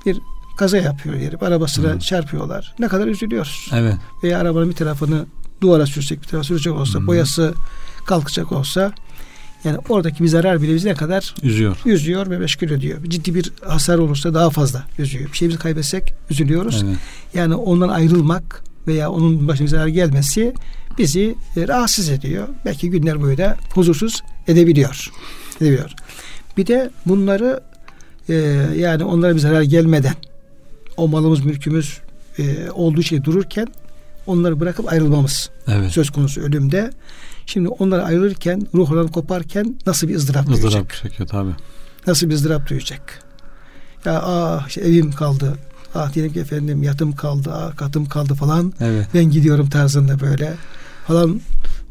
[0.06, 0.20] bir
[0.56, 1.36] kaza yapıyor yeri.
[1.36, 1.98] Arabasına hı.
[1.98, 2.74] çarpıyorlar.
[2.78, 3.70] Ne kadar üzülüyoruz.
[3.74, 3.94] Evet.
[4.22, 5.26] Veya arabanın bir tarafını
[5.60, 7.06] duvara sürsek bir tarafa sürecek olsa hı.
[7.06, 7.54] boyası
[8.06, 8.92] kalkacak olsa
[9.64, 11.76] yani oradaki bir zarar bile bizi ne kadar üzüyor.
[11.86, 13.04] Üzüyor ve meşgul ediyor.
[13.04, 15.32] Ciddi bir hasar olursa daha fazla üzüyor.
[15.32, 16.84] Bir şeyimizi kaybetsek üzülüyoruz.
[16.86, 16.96] Evet.
[17.34, 20.54] Yani ondan ayrılmak veya onun başına zarar gelmesi
[20.98, 22.48] bizi e, rahatsız ediyor.
[22.64, 25.10] Belki günler boyu da huzursuz edebiliyor.
[25.60, 25.90] edebiliyor.
[26.56, 27.60] Bir de bunları
[28.28, 28.34] e,
[28.76, 30.14] yani onlara bir zarar gelmeden
[30.96, 31.98] o malımız mülkümüz
[32.38, 33.66] e, olduğu şey dururken
[34.26, 35.90] onları bırakıp ayrılmamız Evet.
[35.90, 36.90] söz konusu ölümde.
[37.46, 40.64] Şimdi onları ayrılırken, ruhlarını koparken nasıl bir ızdırap, duyacak?
[40.66, 41.50] ızdırap çekiyor tabi.
[42.06, 43.22] Nasıl bir ızdırap duyacak?
[44.04, 45.56] Ya ah işte evim kaldı.
[45.94, 48.72] Ah diyelim ki efendim yatım kaldı, ah katım kaldı falan.
[48.80, 49.06] Evet.
[49.14, 50.54] Ben gidiyorum tarzında böyle.
[51.06, 51.40] Falan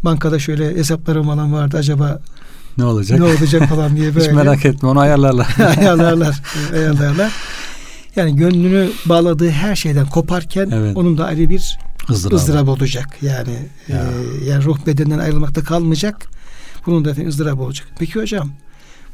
[0.04, 2.20] bankada şöyle hesaplarım falan vardı acaba
[2.77, 3.19] Ne olacak?
[3.19, 4.27] ne olacak falan diye böyle.
[4.27, 5.47] Hiç merak etme onu ayarlarlar.
[5.77, 6.41] ayarlarlar.
[6.73, 7.31] ayarlarlar.
[8.15, 10.97] Yani gönlünü bağladığı her şeyden koparken Evet.
[10.97, 11.77] onun da ayrı bir
[12.10, 12.34] ızdırap.
[12.39, 13.07] ızdırap olacak.
[13.21, 13.57] Yani
[13.88, 13.97] Ya.
[13.97, 16.27] e, yani ruh bedenden ayrılmakta kalmayacak.
[16.86, 17.88] Bunun da ızdırap olacak.
[17.99, 18.51] Peki hocam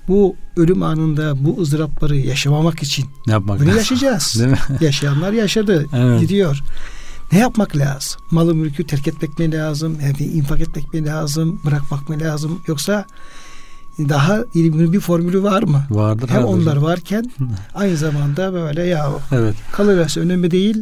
[0.08, 3.78] bu ölüm anında bu ızdırapları yaşamamak için Ne yapmak bunu lazım?
[3.80, 4.36] yaşayacağız.
[4.39, 4.58] Değil mi?
[4.82, 5.86] Yaşayanlar yaşadı.
[5.96, 6.22] Evet.
[6.22, 6.60] Gidiyor.
[7.32, 8.22] Ne yapmak lazım?
[8.32, 9.98] Malı mülkü terk etmek mi lazım?
[10.04, 11.62] Yani infak etmek mi lazım?
[11.65, 12.60] Bırakmak mı lazım?
[12.67, 13.06] Yoksa
[14.00, 15.84] daha iyi bir, formülü var mı?
[15.90, 16.30] Vardır.
[16.30, 16.84] Hem onlar hocam.
[16.84, 17.32] varken
[17.76, 19.56] aynı zamanda böyle ya Evet.
[19.72, 20.78] kalıverse önemli değil.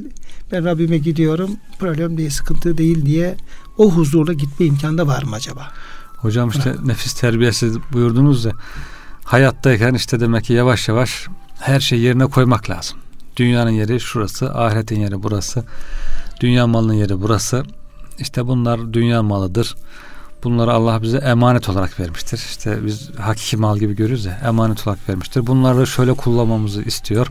[0.52, 1.52] Ben Rabbime gidiyorum.
[1.80, 3.36] Problem değil, sıkıntı değil diye
[3.78, 5.68] o huzurla gitme imkanı da var mı acaba?
[6.18, 8.52] Hocam işte nefis terbiyesi buyurdunuz ya.
[9.24, 11.28] Hayattayken işte demek ki yavaş yavaş
[11.60, 12.98] her şeyi yerine koymak lazım.
[13.38, 15.64] Dünyanın yeri şurası, ahiretin yeri burası.
[16.40, 17.64] Dünya malının yeri burası.
[18.20, 19.76] İşte bunlar dünya malıdır.
[20.46, 22.38] Bunları Allah bize emanet olarak vermiştir.
[22.38, 25.48] İşte biz hakiki mal gibi görüyoruz ya emanet olarak vermiştir.
[25.48, 27.28] Bunları şöyle kullanmamızı istiyor.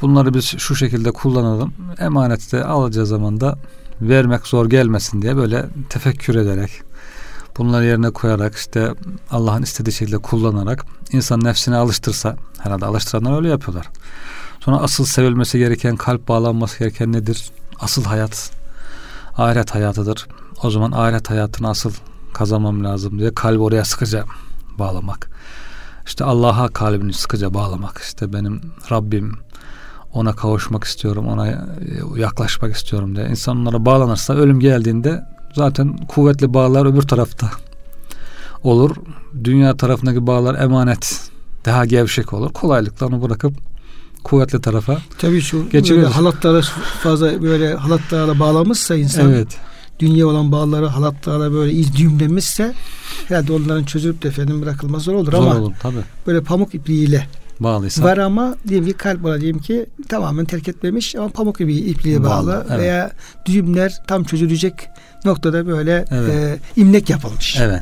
[0.00, 1.74] Bunları biz şu şekilde kullanalım.
[1.98, 3.58] Emaneti de alacağı zaman da
[4.00, 6.70] vermek zor gelmesin diye böyle tefekkür ederek
[7.58, 8.94] bunları yerine koyarak işte
[9.30, 13.88] Allah'ın istediği şekilde kullanarak insan nefsine alıştırsa herhalde alıştıranlar öyle yapıyorlar.
[14.60, 17.50] Sonra asıl sevilmesi gereken kalp bağlanması gereken nedir?
[17.80, 18.50] Asıl hayat
[19.36, 20.26] ahiret hayatıdır.
[20.62, 21.92] O zaman ahiret hayatını asıl
[22.32, 24.24] kazanmam lazım diye kalbi oraya sıkıca
[24.78, 25.30] bağlamak.
[26.06, 27.98] İşte Allah'a kalbini sıkıca bağlamak.
[28.04, 29.32] İşte benim Rabbim
[30.14, 31.56] ona kavuşmak istiyorum, ona e,
[32.16, 33.26] yaklaşmak istiyorum diye.
[33.28, 37.50] İnsan onlara bağlanırsa ölüm geldiğinde zaten kuvvetli bağlar öbür tarafta
[38.62, 38.96] olur.
[39.44, 41.30] Dünya tarafındaki bağlar emanet
[41.64, 42.52] daha gevşek olur.
[42.52, 43.54] Kolaylıkla onu bırakıp
[44.24, 44.98] kuvvetli tarafa.
[45.18, 46.16] Tabii şu böyle Geçiriyoruz.
[46.16, 46.62] halatlara
[47.02, 49.58] fazla böyle halatlarla bağlamışsa insan Evet.
[50.00, 52.72] Dünya olan bağları halatlarla böyle iz düğümlemişse
[53.28, 55.96] herhalde onların çözülüp de efendim bırakılması zor olur Zor ama olur tabi.
[56.26, 57.26] böyle pamuk ipliğiyle
[57.60, 58.02] Bağlıysa.
[58.04, 62.22] var ama diyelim ki kalp var diyelim ki tamamen terk etmemiş ama pamuk ipliği, ipliğe
[62.22, 62.80] bağlı, Bağlı, evet.
[62.80, 63.10] veya
[63.46, 64.74] düğümler tam çözülecek
[65.24, 66.30] noktada böyle Evet.
[66.34, 67.56] e, imlek yapılmış.
[67.60, 67.80] Evet.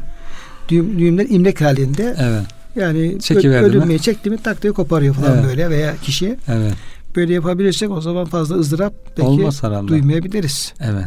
[0.68, 2.42] Düğüm, düğümler imlek halinde Evet.
[2.76, 3.18] yani
[3.54, 5.44] ölünmeyi çekti mi tak diye koparıyor falan Evet.
[5.44, 6.72] böyle veya kişi Evet.
[7.16, 9.88] böyle yapabilirsek o zaman fazla ızdırap belki Olmaz herhalde.
[9.88, 10.72] duymayabiliriz.
[10.80, 11.06] Evet.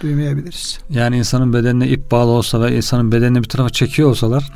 [0.00, 0.78] Duymayabiliriz.
[0.90, 4.50] Yani insanın bedenine ip bağlı olsa ve insanın bedenini bir tarafa çekiyor olsalar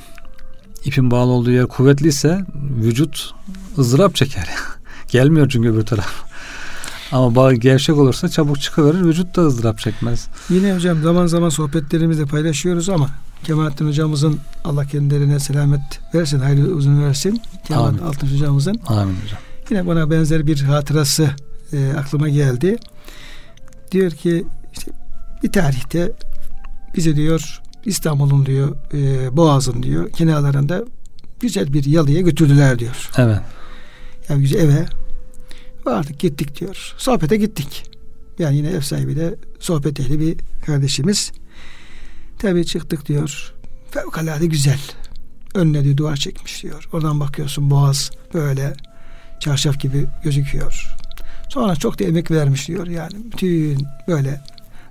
[0.84, 2.40] ipin bağlı olduğu yer kuvvetliyse
[2.82, 3.34] vücut
[3.78, 4.48] ızdırap çeker.
[5.08, 6.24] Gelmiyor çünkü öbür taraf.
[7.12, 10.28] Ama bağ gevşek olursa çabuk çıkıverir vücut da ızdırap çekmez.
[10.50, 13.08] Yine hocam zaman zaman sohbetlerimizde paylaşıyoruz ama
[13.44, 15.80] Kemalettin hocamızın Allah kendilerine selamet
[16.14, 17.40] versin, hayırlı uzun versin.
[17.68, 18.04] Kemalettin.
[18.04, 19.38] Altın hocamızın Amin hocam.
[19.70, 21.30] Yine bana benzer bir hatırası
[21.72, 22.76] e, aklıma geldi.
[23.92, 24.44] Diyor ki
[25.44, 26.12] bir tarihte
[26.96, 30.84] bize diyor İstanbul'un diyor e, Boğaz'ın diyor kenarlarında
[31.40, 33.10] güzel bir yalıya götürdüler diyor.
[33.18, 33.40] Evet.
[34.28, 34.86] Yani güzel eve
[35.86, 36.94] vardık gittik diyor.
[36.98, 37.90] Sohbete gittik.
[38.38, 41.32] Yani yine ev sahibi de sohbet ehli bir kardeşimiz.
[42.38, 43.54] Tabii çıktık diyor.
[43.90, 44.80] Fevkalade güzel.
[45.54, 46.88] Önüne diyor duvar çekmiş diyor.
[46.92, 48.72] Oradan bakıyorsun boğaz böyle
[49.40, 50.96] çarşaf gibi gözüküyor.
[51.48, 52.86] Sonra çok da emek vermiş diyor.
[52.86, 54.40] Yani bütün böyle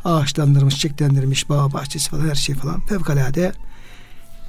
[0.06, 3.52] ağaçlandırmış, çiçeklendirmiş, bağ bahçesi falan her şey falan fevkalade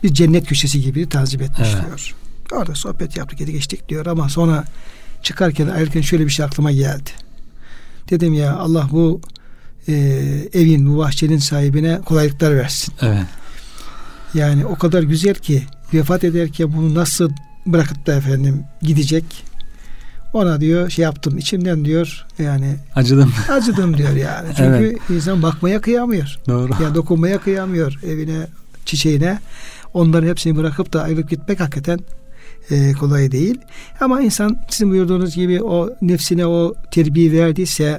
[0.03, 1.85] bir cennet köşesi gibi tanzim etmiş Evet.
[1.87, 2.14] diyor.
[2.53, 4.64] Orada sohbet yaptık, yedi geçtik diyor ama sonra
[5.23, 7.11] çıkarken ayrılırken şöyle bir şey aklıma geldi.
[8.11, 9.21] Dedim ya Allah bu
[9.88, 9.93] e,
[10.53, 12.95] evin, bu bahçenin sahibine kolaylıklar versin.
[13.03, 13.27] Evet.
[14.35, 15.62] Yani o kadar güzel ki
[15.95, 17.31] vefat ederken bunu nasıl
[17.67, 19.25] bırakıp da efendim gidecek.
[20.35, 23.33] Ona diyor şey yaptım içimden diyor yani Acıdım.
[23.49, 24.49] acıdım diyor yani.
[24.57, 26.38] Çünkü insan bakmaya kıyamıyor.
[26.49, 26.73] Doğru.
[26.83, 28.47] Yani dokunmaya kıyamıyor evine,
[28.85, 29.38] çiçeğine.
[29.94, 31.99] Onların hepsini bırakıp da ayrılıp gitmek hakikaten
[32.70, 33.61] e, kolay değil.
[34.01, 37.99] Ama insan sizin buyurduğunuz gibi o nefsine o terbiye verdiyse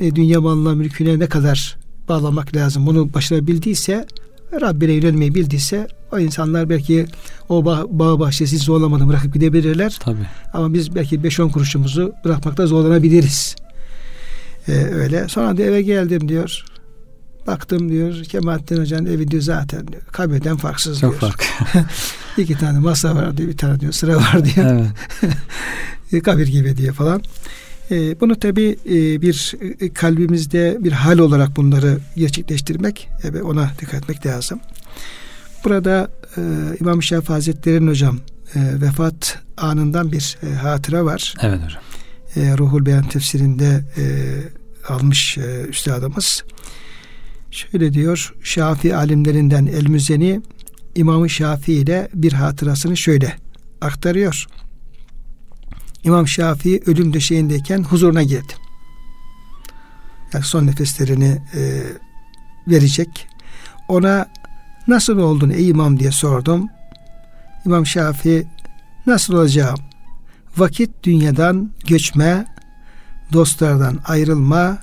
[0.00, 1.76] e, dünya malına mülküne ne kadar
[2.08, 4.06] bağlamak lazım bunu başarabildiyse
[4.52, 7.06] Rabbine yönelmeyi bildiyse o insanlar belki
[7.48, 9.96] o bağ, bağ bahçesi zorlamadan bırakıp gidebilirler.
[10.00, 10.26] Tabii.
[10.52, 13.56] Ama biz belki 5-10 kuruşumuzu bırakmakta zorlanabiliriz.
[14.68, 15.28] Ee, öyle.
[15.28, 16.64] Sonra da eve geldim diyor.
[17.46, 20.02] Baktım diyor Kemalettin Hoca'nın evi diyor zaten diyor.
[20.12, 21.20] Kabirden farksız Çok diyor.
[21.20, 21.46] fark.
[22.38, 23.48] İki tane masa var diyor.
[23.48, 24.66] Bir tane diyor sıra var diyor.
[26.12, 26.22] evet.
[26.24, 27.22] Kabir gibi diye falan.
[27.90, 34.02] E, bunu tabi e, bir e, kalbimizde bir hal olarak bunları gerçekleştirmek e, ona dikkat
[34.02, 34.60] etmek lazım.
[35.64, 36.40] Burada e,
[36.80, 38.18] İmam Şafii Hazretleri'nin hocam
[38.54, 41.34] e, vefat anından bir e, hatıra var.
[41.42, 41.82] Evet hocam.
[42.36, 44.04] E, Ruhul Beyan tefsirinde e,
[44.92, 46.44] almış e, üstadımız.
[47.50, 50.40] Şöyle diyor Şafii alimlerinden El-Müzeni
[50.94, 53.36] İmam-ı Şafii ile bir hatırasını şöyle
[53.80, 54.46] aktarıyor.
[56.04, 58.52] İmam Şafii ölüm döşeğindeyken huzuruna girdi.
[60.32, 61.82] Yani son nefeslerini e,
[62.68, 63.28] verecek.
[63.88, 64.28] Ona
[64.88, 66.68] nasıl oldun ey imam diye sordum.
[67.66, 68.46] İmam Şafii
[69.06, 69.78] nasıl olacağım?
[70.56, 72.46] Vakit dünyadan göçme,
[73.32, 74.78] dostlardan ayrılma,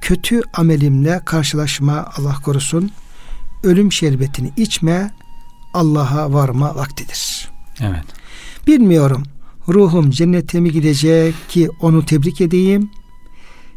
[0.00, 2.90] kötü amelimle karşılaşma Allah korusun.
[3.62, 5.10] Ölüm şerbetini içme,
[5.74, 7.48] Allah'a varma vaktidir.
[7.80, 8.04] Evet.
[8.66, 9.22] Bilmiyorum
[9.68, 12.90] ruhum cennete mi gidecek ki onu tebrik edeyim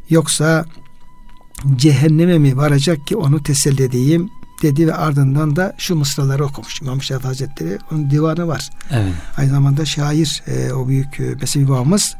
[0.09, 0.65] yoksa
[1.75, 4.29] cehenneme mi varacak ki onu teselli edeyim
[4.61, 8.69] dedi ve ardından da şu mısraları okumuş İmam Şafii Hazretleri onun divanı var.
[8.91, 9.13] Evet.
[9.37, 12.15] Aynı zamanda şair e, o büyük e, Mesnevi babamız.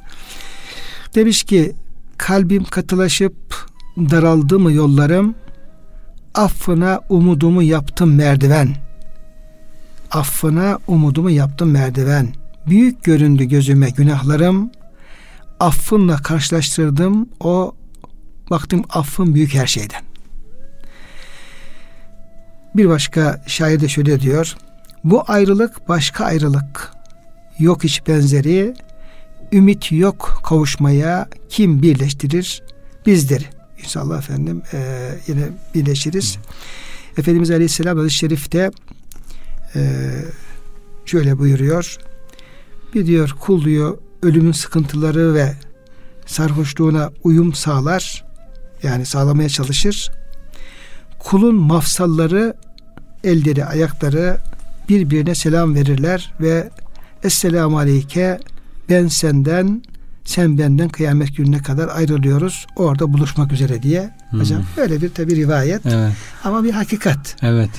[1.16, 1.74] Demiş ki
[2.18, 3.36] kalbim katılaşıp
[3.98, 5.36] daraldı mı yollarım
[6.34, 8.76] affına umudumu yaptım merdiven
[10.12, 12.28] affına umudumu yaptım merdiven
[12.68, 14.72] büyük göründü gözüme günahlarım
[15.60, 17.76] affınla karşılaştırdım o
[18.50, 20.02] baktım affın büyük her şeyden
[22.76, 24.58] bir başka şair de şöyle diyor
[25.04, 26.92] bu ayrılık başka ayrılık
[27.60, 28.74] yok hiç benzeri
[29.52, 32.64] ümit yok kavuşmaya kim birleştirir
[33.06, 35.44] bizleri İnşallah efendim e, yine
[35.76, 36.38] birleşiriz.
[36.38, 36.42] Hı.
[37.22, 38.72] Efendimiz Aleyhisselam hadis Şerif'te
[39.76, 40.12] e,
[41.06, 41.98] şöyle buyuruyor.
[42.96, 45.54] Bir diyor kul diyor ölümün sıkıntıları ve
[46.26, 48.26] sarhoşluğuna uyum sağlar.
[48.84, 50.12] Yani sağlamaya çalışır.
[51.20, 52.54] Kulun mafsalları
[53.24, 54.38] elleri ayakları
[54.90, 56.70] birbirine selam verirler ve
[57.24, 58.40] Esselamu Aleyke
[58.90, 59.84] ben senden
[60.24, 62.68] sen benden kıyamet gününe kadar ayrılıyoruz.
[62.76, 64.16] Orada buluşmak üzere diye.
[64.30, 64.40] Hmm.
[64.40, 65.86] Hocam böyle bir tabi rivayet.
[65.86, 66.14] Evet.
[66.44, 67.36] Ama bir hakikat.
[67.42, 67.70] Evet.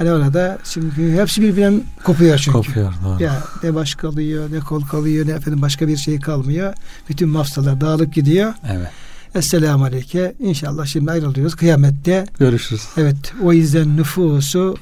[0.00, 2.58] Yani orada çünkü hepsi birbirinden kopuyor çünkü.
[2.58, 3.22] Kopuyor doğru.
[3.22, 6.74] Ya ne baş kalıyor, ne kol kalıyor, ne efendim başka bir şey kalmıyor.
[7.08, 8.54] Bütün mafsalar dağılıp gidiyor.
[8.72, 8.88] Evet.
[9.34, 10.34] Esselamu Aleyke.
[10.40, 11.54] İnşallah şimdi ayrılıyoruz.
[11.54, 12.82] Kıyamette görüşürüz.
[12.96, 13.32] Evet.
[13.42, 14.76] O yüzden nüfusu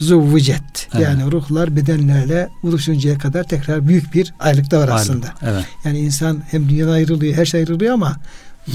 [0.00, 0.88] zuvvicet.
[0.94, 1.04] Evet.
[1.04, 5.26] Yani ruhlar bedenlerle buluşuncaya kadar tekrar büyük bir ayrılıkta var aslında.
[5.42, 5.64] Evet.
[5.84, 8.16] Yani insan hem dünyadan ayrılıyor, her şey ayrılıyor ama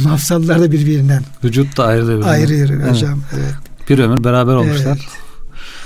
[0.03, 1.23] mafsallar da birbirinden.
[1.43, 2.27] Vücut da ayrılıyor.
[2.27, 2.91] Ayrılıyor evet.
[2.91, 3.21] hocam.
[3.34, 3.89] Evet.
[3.89, 4.97] Bir ömür beraber olmuşlar.
[4.97, 5.30] Evet.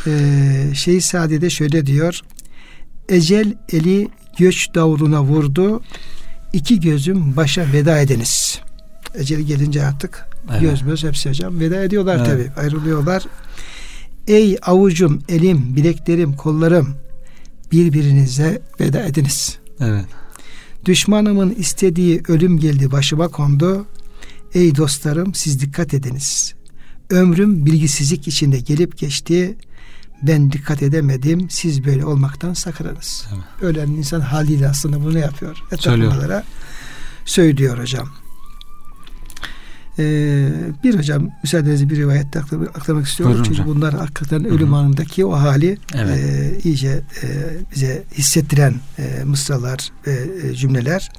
[0.08, 2.22] Ee, şey Sadi'de şöyle diyor.
[3.10, 5.84] Ecel eli göç davuluna vurdu.
[6.54, 8.60] İki gözüm başa veda ediniz.
[9.16, 10.62] Ecel gelince artık evet.
[10.62, 12.26] göz göz hepsi hocam veda ediyorlar evet.
[12.26, 13.24] tabi ayrılıyorlar.
[14.28, 16.96] Ey avucum, elim, bileklerim, kollarım
[17.72, 19.58] birbirinize veda ediniz.
[19.80, 20.06] Evet.
[20.86, 23.86] Düşmanımın istediği ölüm geldi başıma kondu.
[24.54, 26.54] Ey dostlarım siz dikkat ediniz.
[27.10, 29.56] Ömrüm bilgisizlik içinde gelip geçti.
[30.28, 31.50] Ben dikkat edemedim.
[31.50, 33.26] Siz böyle olmaktan sakınınız.
[33.34, 33.44] Evet.
[33.62, 35.58] Ölen insan haliyle aslında bunu yapıyor.
[35.72, 36.44] Etrafındalara
[37.26, 38.10] söylüyor hocam.
[40.00, 40.50] Ee,
[40.84, 43.34] bir hocam müsaadenizle bir rivayette aktarmak istiyorum.
[43.34, 43.76] Buyurun Çünkü hocam.
[43.76, 44.76] bunlar hakikaten ölüm Hı-hı.
[44.76, 46.20] anındaki o hali evet.
[46.20, 47.28] e, iyice e,
[47.76, 51.12] bize hissettiren e, mısralar ve e, cümleler.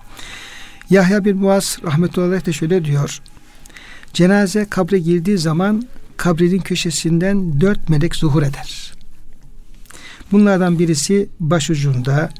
[0.90, 3.20] Yahya bin Muaz rahmetullahi de şöyle diyor.
[4.12, 8.95] Cenaze kabre girdiği zaman kabrin köşesinden dört melek zuhur eder.
[10.32, 12.30] Bunlardan birisi başucunda,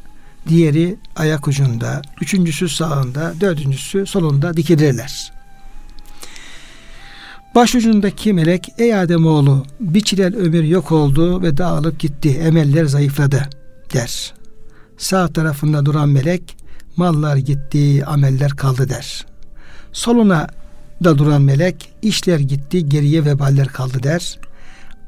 [0.49, 5.33] diğeri ayak ucunda, üçüncüsü sağında, dördüncüsü solunda dikilirler.
[7.55, 13.49] Başucundaki melek ey Ademoğlu biçilen ömür yok oldu ve dağılıp gitti emeller zayıfladı
[13.95, 14.35] der.
[14.97, 16.57] Sağ tarafında duran melek
[16.97, 19.27] mallar gitti ameller kaldı der.
[19.93, 20.47] Soluna
[21.05, 24.39] da duran melek işler gitti geriye veballer kaldı der.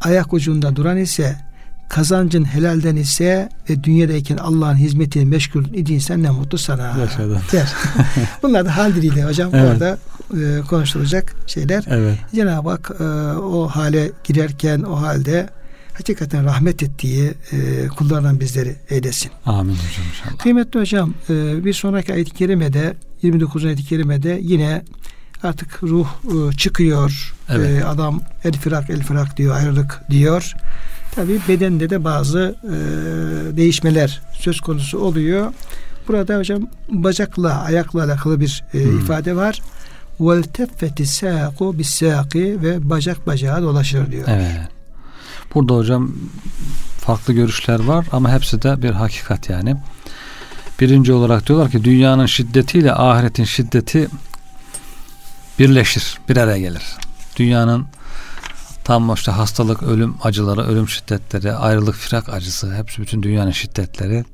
[0.01, 1.48] Ayak ucunda duran ise
[1.89, 7.39] kazancın helalden ise ve dünyadayken Allah'ın hizmetine meşgul idiysen ne mutlu sana Yaşadın.
[7.53, 7.73] der.
[8.43, 9.73] Bunlar da hal diliyle hocam evet.
[9.73, 9.99] orada
[10.41, 11.85] e, konuşulacak şeyler.
[11.89, 12.19] Evet.
[12.35, 13.05] Cenab-ı Hak e,
[13.39, 15.49] o hale girerken o halde
[15.95, 19.31] hakikaten rahmet ettiği e, kullardan bizleri eylesin.
[19.47, 20.39] Amin hocam inşallah.
[20.39, 23.65] Kıymetli hocam e, bir sonraki ayet-i kerimede 29.
[23.65, 24.83] ayet-i kerimede yine
[25.43, 27.35] artık ruh e, çıkıyor.
[27.49, 27.83] Evet.
[27.83, 30.55] E, adam el firak el firak diyor ayrılık diyor.
[31.19, 32.77] Tabi bedende de bazı e,
[33.57, 35.53] değişmeler söz konusu oluyor.
[36.09, 38.99] burada hocam bacakla, ayakla alakalı bir e, hmm.
[38.99, 39.63] ifade var.
[41.05, 44.25] Sâku bis sâki ve bacak bacağa dolaşır diyor.
[44.29, 44.69] Evet.
[45.55, 46.13] Burada hocam
[47.01, 49.77] farklı görüşler var ama hepsi de bir hakikat yani.
[50.81, 54.09] Birinci olarak diyorlar ki dünyanın şiddetiyle ahiretin şiddeti
[55.59, 56.83] birleşir, bir araya gelir.
[57.37, 57.87] Dünyanın
[58.89, 64.25] tam işte hastalık, ölüm acıları, ölüm şiddetleri, ayrılık, firak acısı, hepsi bütün dünyanın şiddetleri.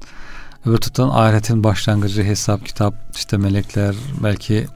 [0.66, 4.66] Öbür tutan ahiretin başlangıcı, hesap, kitap, işte melekler, belki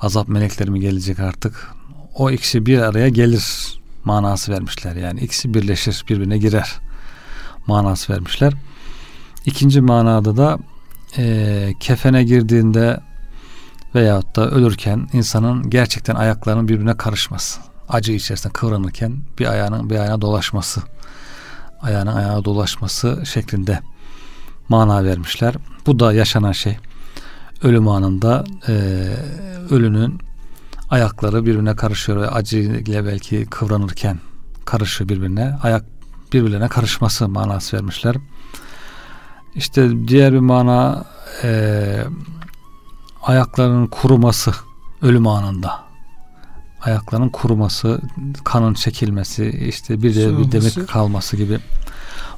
[0.00, 1.70] azap melekleri mi gelecek artık.
[2.14, 4.96] O ikisi bir araya gelir manası vermişler.
[4.96, 6.74] Yani ikisi birleşir, birbirine girer
[7.66, 8.52] manası vermişler.
[9.46, 10.58] İkinci manada da
[11.18, 13.00] e, kefene girdiğinde
[13.94, 17.60] veyahut da ölürken insanın gerçekten ayaklarının birbirine karışması.
[17.88, 20.80] Acı içerisinde kıvranırken bir ayağının bir ayağına dolaşması.
[21.82, 23.80] Ayağının ayağına dolaşması şeklinde
[24.68, 25.54] mana vermişler.
[25.86, 26.76] Bu da yaşanan şey.
[27.62, 28.72] Ölüm anında e,
[29.70, 30.18] ölünün
[30.90, 34.18] ayakları birbirine karışıyor ve acı belki kıvranırken
[34.64, 35.58] karışıyor birbirine.
[35.62, 35.84] Ayak
[36.32, 38.16] birbirlerine karışması manası vermişler.
[39.54, 41.04] İşte diğer bir mana
[41.44, 42.04] e,
[43.22, 44.52] ayaklarının kuruması
[45.02, 45.87] ölüm anında.
[46.88, 48.00] Ayaklarının kuruması,
[48.44, 51.58] kanın çekilmesi, işte bir de bir demek kalması gibi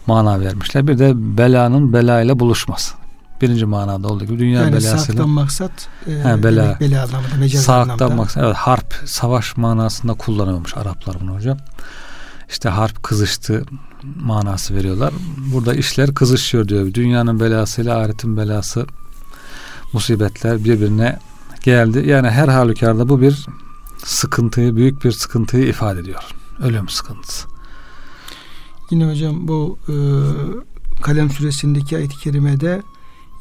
[0.07, 0.87] mana vermişler.
[0.87, 2.95] Bir de belanın belayla buluşması.
[3.41, 4.99] Birinci manada olduğu gibi dünya yani belasıyla.
[4.99, 10.77] Sağlıktan maksat e, he, bela, bela anlamında, mecaz Sağlıktan maksat, evet harp, savaş manasında kullanıyormuş
[10.77, 11.59] Araplar bunu hocam.
[12.49, 13.65] İşte harp kızıştı
[14.21, 15.13] manası veriyorlar.
[15.53, 16.95] Burada işler kızışıyor diyor.
[16.95, 18.87] Dünyanın belasıyla ahiretin belası
[19.93, 21.19] musibetler birbirine
[21.63, 22.09] geldi.
[22.09, 23.47] Yani her halükarda bu bir
[24.05, 26.23] sıkıntıyı, büyük bir sıkıntıyı ifade ediyor.
[26.63, 27.49] Ölüm sıkıntısı.
[28.91, 29.95] Yine hocam bu e,
[31.03, 32.83] Kalem suresindeki ayet-i kerimede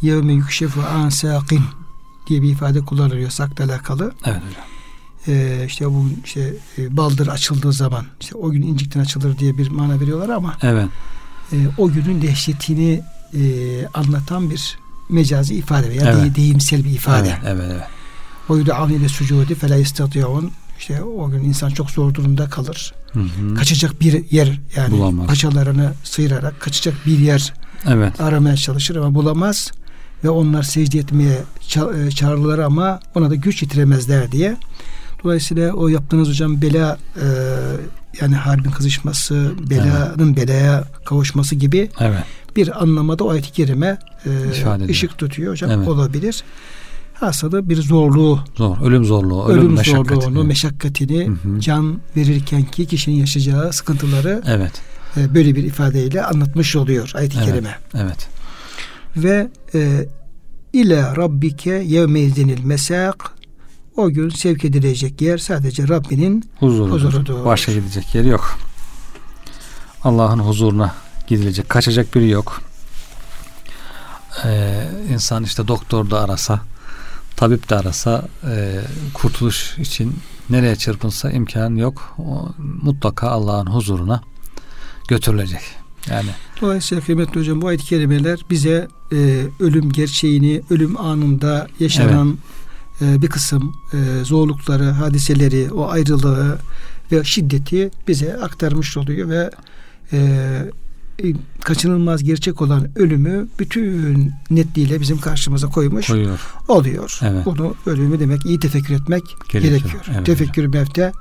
[0.01, 1.63] yevme yükşefu an saqin
[2.27, 4.13] diye bir ifade kullanılıyor sakla alakalı.
[4.25, 4.63] Evet hocam.
[5.27, 9.69] Ee, işte bu işte e, baldır açıldığı zaman işte o gün incikten açılır diye bir
[9.69, 10.87] mana veriyorlar ama evet.
[11.51, 13.01] e, o günün dehşetini
[13.33, 13.41] e,
[13.93, 16.35] anlatan bir mecazi ifade veya evet.
[16.35, 17.27] deyimsel bir ifade.
[17.27, 17.98] Evet, evet, evet.
[18.49, 22.93] O yüzden avniyle sucudi fela istatiyon işte o gün insan çok zor durumda kalır.
[23.13, 23.55] Hı hı.
[23.55, 25.27] Kaçacak bir yer yani bulamaz.
[25.27, 27.53] paçalarını sıyırarak kaçacak bir yer
[27.87, 28.21] evet.
[28.21, 29.71] aramaya çalışır ama bulamaz
[30.23, 31.43] ve onlar secde etmeye
[31.95, 34.57] e, çağrılır ama ona da güç yitiremezler diye.
[35.23, 37.27] Dolayısıyla o yaptığınız hocam bela e,
[38.21, 40.47] yani harbin kızışması, belanın evet.
[40.47, 42.23] belaya kavuşması gibi evet.
[42.55, 45.87] bir anlamada o ayet-i kerime e, ışık tutuyor hocam evet.
[45.87, 46.43] olabilir.
[47.19, 48.39] Hasada bir zorluğu.
[48.55, 48.81] Zor.
[48.81, 49.45] Ölüm zorluğu.
[49.45, 50.21] Ölüm, ölüm meşakkatini.
[50.21, 51.59] zorluğunu, meşakkatini hı hı.
[51.59, 54.71] can verirken ki kişinin yaşayacağı sıkıntıları evet.
[55.17, 57.47] e, böyle bir ifadeyle anlatmış oluyor ayet-i evet.
[57.47, 57.77] kerime.
[57.93, 58.27] Evet.
[59.17, 60.07] Ve e,
[60.73, 63.31] ile rabbike yevmeydinil mesak
[63.97, 66.91] o gün sevk edilecek yer sadece Rabbinin huzurudur.
[66.91, 67.45] huzurudur.
[67.45, 68.57] Başka gidecek yer yok.
[70.03, 70.95] Allah'ın huzuruna
[71.27, 71.69] gidilecek.
[71.69, 72.61] Kaçacak biri yok.
[74.45, 76.59] Ee, insan işte doktor da arasa,
[77.35, 78.81] tabip de arasa e,
[79.13, 80.15] kurtuluş için
[80.49, 82.15] nereye çırpınsa imkan yok.
[82.17, 82.49] O,
[82.81, 84.21] mutlaka Allah'ın huzuruna
[85.07, 85.61] götürülecek.
[86.09, 86.29] Yani
[86.61, 92.59] Dolayısıyla kıymetli hocam bu ayet kelimeler bize e, ölüm gerçeğini, ölüm anında yaşanan evet
[93.01, 96.59] e, bir kısım e, zorlukları, hadiseleri, o ayrılığı
[97.11, 99.51] ve şiddeti bize aktarmış oluyor ve
[100.13, 100.19] e,
[101.63, 106.39] kaçınılmaz gerçek olan ölümü bütün netliğiyle bizim karşımıza koymuş Koyuyor.
[106.67, 107.19] oluyor.
[107.21, 107.45] Evet.
[107.45, 109.79] Bunu ölümü demek iyi tefekkür etmek gerekiyor.
[109.79, 110.05] gerekiyor.
[110.15, 110.25] Evet.
[110.25, 111.11] Tefekkür mevte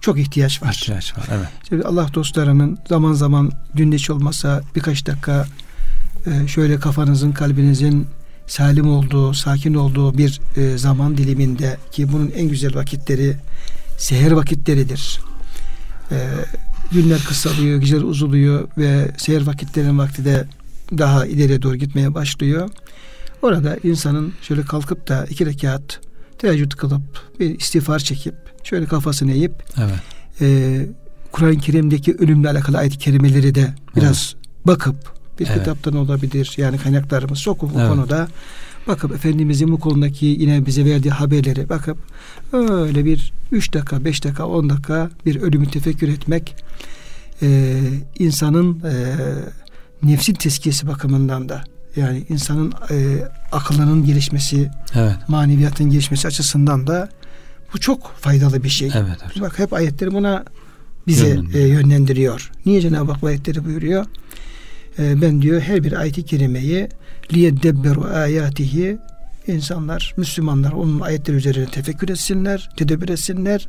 [0.00, 0.72] çok ihtiyaç var.
[0.72, 1.24] İhtiyaç var.
[1.30, 1.48] Evet.
[1.68, 3.52] Şimdi Allah dostlarının zaman zaman
[3.92, 5.46] hiç olmasa birkaç dakika
[6.46, 8.06] şöyle kafanızın kalbinizin
[8.46, 13.36] salim olduğu, sakin olduğu bir e, zaman diliminde ki bunun en güzel vakitleri
[13.98, 15.20] seher vakitleridir.
[16.92, 20.48] Günler kısalıyor, geceler uzuluyor ve seher vakitlerin vakti de
[20.98, 22.70] daha ileriye doğru gitmeye başlıyor.
[23.42, 26.00] Orada insanın şöyle kalkıp da iki rekat
[26.38, 27.02] teheccüd kılıp
[27.40, 30.00] bir istiğfar çekip şöyle kafasını eğip evet.
[30.40, 30.86] e,
[31.32, 34.66] Kur'an-ı Kerim'deki ölümle alakalı ayet-i kerimeleri de biraz evet.
[34.66, 34.96] bakıp
[35.40, 35.58] bir evet.
[35.58, 36.54] kitaptan olabilir.
[36.56, 37.88] Yani kaynaklarımız çok bu evet.
[37.88, 38.28] konuda
[38.88, 41.98] bakıp Efendimizin bu konudaki yine bize verdiği haberleri bakıp
[42.52, 46.56] öyle bir 3 dakika, 5 dakika, 10 dakika bir ölümü tefekkür etmek
[47.42, 47.80] e,
[48.18, 49.16] insanın e,
[50.02, 51.64] nefsin tezkiyesi bakımından da
[51.96, 55.16] yani insanın e, akılının gelişmesi, evet.
[55.28, 57.08] maneviyatın gelişmesi açısından da
[57.74, 58.90] bu çok faydalı bir şey.
[58.94, 59.40] Evet, evet.
[59.40, 60.44] Bak hep ayetleri buna
[61.06, 61.64] bize yönlendiriyor.
[61.64, 62.52] E, yönlendiriyor.
[62.66, 64.06] Niye Cenab-ı Hak ayetleri buyuruyor?
[64.98, 66.88] E, ben diyor her bir ayet-i kerimeyi
[67.32, 68.98] liyeddebberu ayatihi
[69.46, 73.68] insanlar, Müslümanlar onun ayetleri üzerine tefekkür etsinler, tedebbür etsinler.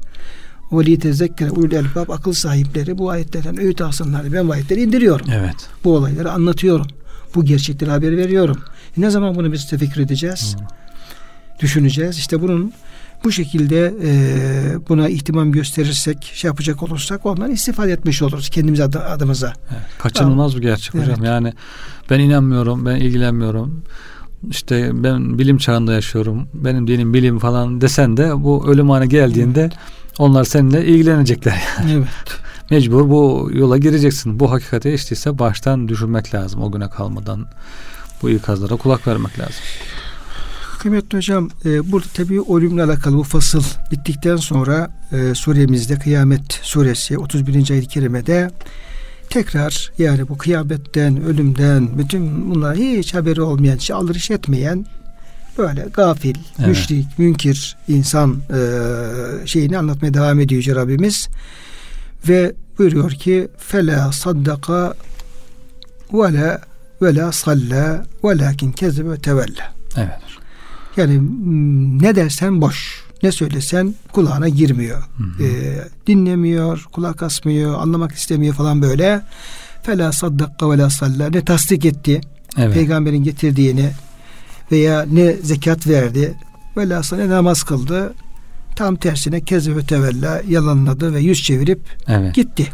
[0.71, 4.34] Ve li tezekkere ulul elbab akıl sahipleri bu ayetlerden öğüt alsınlar.
[4.34, 5.28] Ben bu ayetleri indiriyorum.
[5.32, 5.55] Evet.
[5.84, 6.88] Bu olayları anlatıyorum.
[7.36, 8.57] Bu gerçekleri haber veriyorum.
[8.97, 10.55] E ne zaman bunu biz tefekkür edeceğiz?
[10.57, 10.65] Hmm.
[11.59, 12.17] Düşüneceğiz.
[12.17, 12.73] İşte bunun
[13.24, 18.99] bu şekilde e, buna ihtimam gösterirsek, şey yapacak olursak ondan istifade etmiş oluruz kendimiz adı,
[18.99, 19.53] adımıza.
[19.72, 21.07] Evet, kaçınılmaz bu gerçek evet.
[21.07, 21.24] hocam.
[21.24, 21.53] Yani
[22.09, 23.84] ben inanmıyorum, ben ilgilenmiyorum.
[24.49, 26.47] İşte ben bilim çağında yaşıyorum.
[26.53, 29.74] Benim dinim bilim falan desen de bu ölüm anı geldiğinde evet.
[30.20, 31.63] onlar seninle ilgilenecekler.
[31.80, 31.91] Yani.
[31.97, 32.41] Evet.
[32.72, 34.39] Mecbur bu yola gireceksin.
[34.39, 37.45] Bu hakikate iştiyse baştan düşünmek lazım o güne kalmadan.
[38.22, 39.55] Bu ikazlara kulak vermek lazım.
[40.80, 47.17] Kıymetli hocam e, burada tabi ölümle alakalı bu fasıl bittikten sonra e, suremizde Kıyamet suresi
[47.17, 47.71] 31.
[47.71, 48.51] ayet-i kerimede
[49.30, 54.86] tekrar yani bu kıyametten, ölümden, bütün bunlar hiç haberi olmayan, hiç alırış etmeyen
[55.57, 56.67] böyle gafil, evet.
[56.67, 61.28] müşrik, münkir insan e, şeyini anlatmaya devam ediyor Yüce Rabbimiz.
[62.28, 64.93] Ve buyuruyor ki fela saddaka
[66.13, 66.61] ve la
[67.01, 69.73] ve la salla velakin kezebe tevella.
[69.97, 70.26] Evet.
[70.97, 73.03] Yani mm, ne dersen boş.
[73.23, 75.03] Ne söylesen kulağına girmiyor.
[75.17, 75.43] Hı hı.
[75.43, 75.77] E,
[76.07, 79.21] dinlemiyor, kulak asmıyor, anlamak istemiyor falan böyle.
[79.83, 81.29] Fela saddakka ve la salla.
[81.29, 82.21] Ne tasdik etti.
[82.57, 82.73] Evet.
[82.73, 83.89] Peygamberin getirdiğini
[84.71, 86.35] veya ne zekat verdi.
[86.77, 88.13] Ve la ne namaz kıldı.
[88.75, 92.35] Tam tersine kez ve tevella yalanladı ve yüz çevirip evet.
[92.35, 92.67] gitti.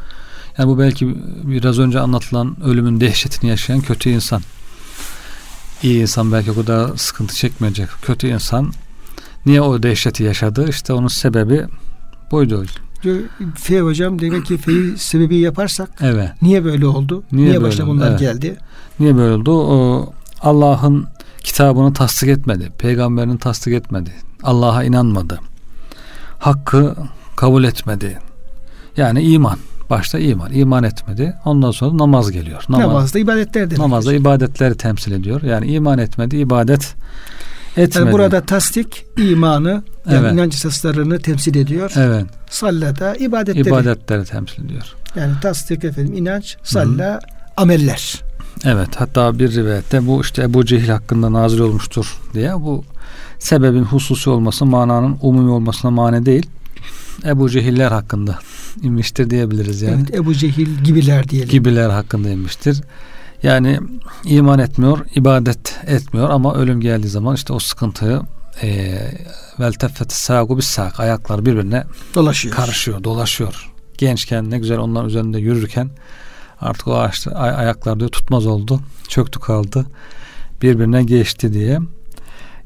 [0.57, 4.41] Yani bu belki biraz önce anlatılan ölümün dehşetini yaşayan kötü insan
[5.84, 7.90] iyi insan belki o kadar sıkıntı çekmeyecek.
[8.02, 8.72] Kötü insan
[9.46, 10.70] niye o dehşeti yaşadı?
[10.70, 11.66] İşte onun sebebi
[12.32, 12.66] buydu.
[13.56, 16.30] Fe hocam demek ki feyi sebebi yaparsak evet.
[16.42, 17.24] niye böyle oldu?
[17.32, 18.20] Niye, niye başına bunlar evet.
[18.20, 18.58] geldi?
[19.00, 19.52] Niye böyle oldu?
[19.52, 21.08] O Allah'ın
[21.44, 22.72] kitabını tasdik etmedi.
[22.78, 24.14] Peygamberini tasdik etmedi.
[24.44, 25.40] Allah'a inanmadı.
[26.40, 26.96] Hakkı
[27.36, 28.20] kabul etmedi.
[28.98, 29.58] Yani iman.
[29.90, 30.54] Başta iman.
[30.54, 31.36] iman etmedi.
[31.46, 32.64] Ondan sonra namaz geliyor.
[32.70, 33.78] Namaz, Namazda ibadetler demek.
[33.78, 35.42] Namazda ibadetleri temsil ediyor.
[35.42, 36.96] Yani iman etmedi, ibadet
[37.78, 37.98] etmedi.
[37.98, 40.34] Yani burada tasdik imanı yani evet.
[40.34, 41.92] inanç esaslarını temsil ediyor.
[41.96, 42.26] Evet.
[42.50, 43.68] Sallada ibadetleri.
[43.68, 44.94] İbadetleri temsil ediyor.
[45.16, 47.20] Yani tasdik efendim inanç, salla, Hı.
[47.58, 48.22] ameller.
[48.66, 52.84] Evet hatta bir rivayette bu işte Ebu Cehil hakkında nazil olmuştur diye bu
[53.40, 56.50] sebebin hususi olması mananın umumi olmasına mani değil.
[57.26, 58.39] Ebu Cehiller hakkında
[58.82, 60.05] inmiştir diyebiliriz yani.
[60.07, 61.49] Evet Ebu Cehil gibiler diyelim.
[61.49, 62.82] Gibiler hakkında inmiştir.
[63.43, 63.80] Yani
[64.24, 68.22] iman etmiyor, ibadet etmiyor ama ölüm geldiği zaman işte o sıkıntıyı
[68.61, 68.97] e,
[69.59, 71.84] vel teffet sagu bis sak ayaklar birbirine
[72.16, 72.55] dolaşıyor.
[72.55, 73.72] karışıyor, dolaşıyor.
[73.97, 75.89] Gençken ne güzel onların üzerinde yürürken
[76.61, 78.80] artık o ağaçta, ay, ayaklar diyor tutmaz oldu.
[79.07, 79.86] Çöktü kaldı.
[80.61, 81.80] Birbirine geçti diye.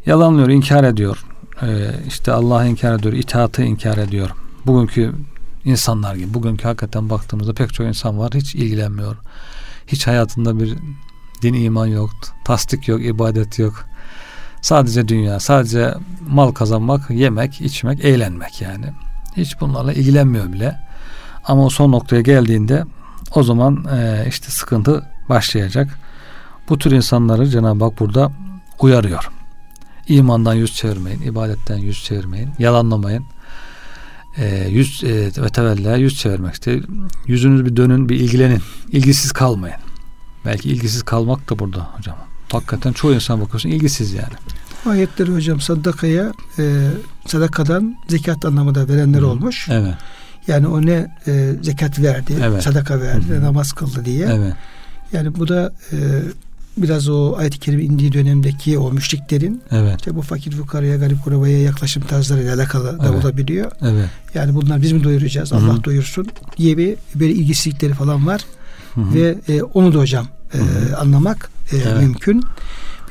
[0.05, 1.25] Yalanlıyor, inkar ediyor.
[1.61, 4.29] Ee, işte Allah'ı inkar ediyor, itaatı inkar ediyor.
[4.65, 5.15] Bugünkü
[5.65, 6.33] insanlar gibi.
[6.33, 9.15] Bugünkü hakikaten baktığımızda pek çok insan var hiç ilgilenmiyor.
[9.87, 10.75] Hiç hayatında bir
[11.41, 12.09] din iman yok,
[12.45, 13.85] tasdik yok, ibadet yok.
[14.61, 15.93] Sadece dünya, sadece
[16.29, 18.85] mal kazanmak, yemek, içmek, eğlenmek yani.
[19.37, 20.79] Hiç bunlarla ilgilenmiyor bile.
[21.45, 22.83] Ama o son noktaya geldiğinde
[23.35, 25.99] o zaman e, işte sıkıntı başlayacak.
[26.69, 28.31] Bu tür insanları Cenab-ı Hak burada
[28.79, 29.36] uyarıyor.
[30.07, 33.23] İmandan yüz çevirmeyin, ibadetten yüz çevirmeyin, yalanlamayın.
[34.37, 36.79] E, yüz e, ve tevella yüz çevirmek işte.
[37.27, 38.61] Yüzünüz bir dönün bir ilgilenin.
[38.91, 39.77] İlgisiz kalmayın.
[40.45, 42.17] Belki ilgisiz kalmak da burada hocam.
[42.51, 44.33] Hakikaten çoğu insan bakıyorsun ilgisiz yani.
[44.85, 46.87] Ayetleri hocam sadakaya e,
[47.25, 49.27] sadakadan zekat anlamında verenler Hı.
[49.27, 49.67] olmuş.
[49.71, 49.93] Evet.
[50.47, 52.63] Yani o ne e, zekat verdi evet.
[52.63, 53.43] sadaka verdi Hı.
[53.43, 54.27] namaz kıldı diye.
[54.27, 54.53] Evet.
[55.13, 55.97] Yani bu da e,
[56.77, 59.95] biraz o ayet-i kerime indiği dönemdeki o müşriklerin evet.
[59.99, 63.71] işte bu fakir fukaraya garip kurabaya yaklaşım tarzlarıyla alakalı da olabiliyor.
[63.81, 64.09] Evet.
[64.33, 65.51] Yani bunlar biz mi doyuracağız?
[65.51, 65.59] Hı-hı.
[65.59, 68.41] Allah doyursun diye bir böyle ilgisizlikleri falan var.
[68.93, 69.13] Hı-hı.
[69.13, 70.59] Ve e, onu da hocam e,
[70.95, 72.01] anlamak e, evet.
[72.01, 72.43] mümkün.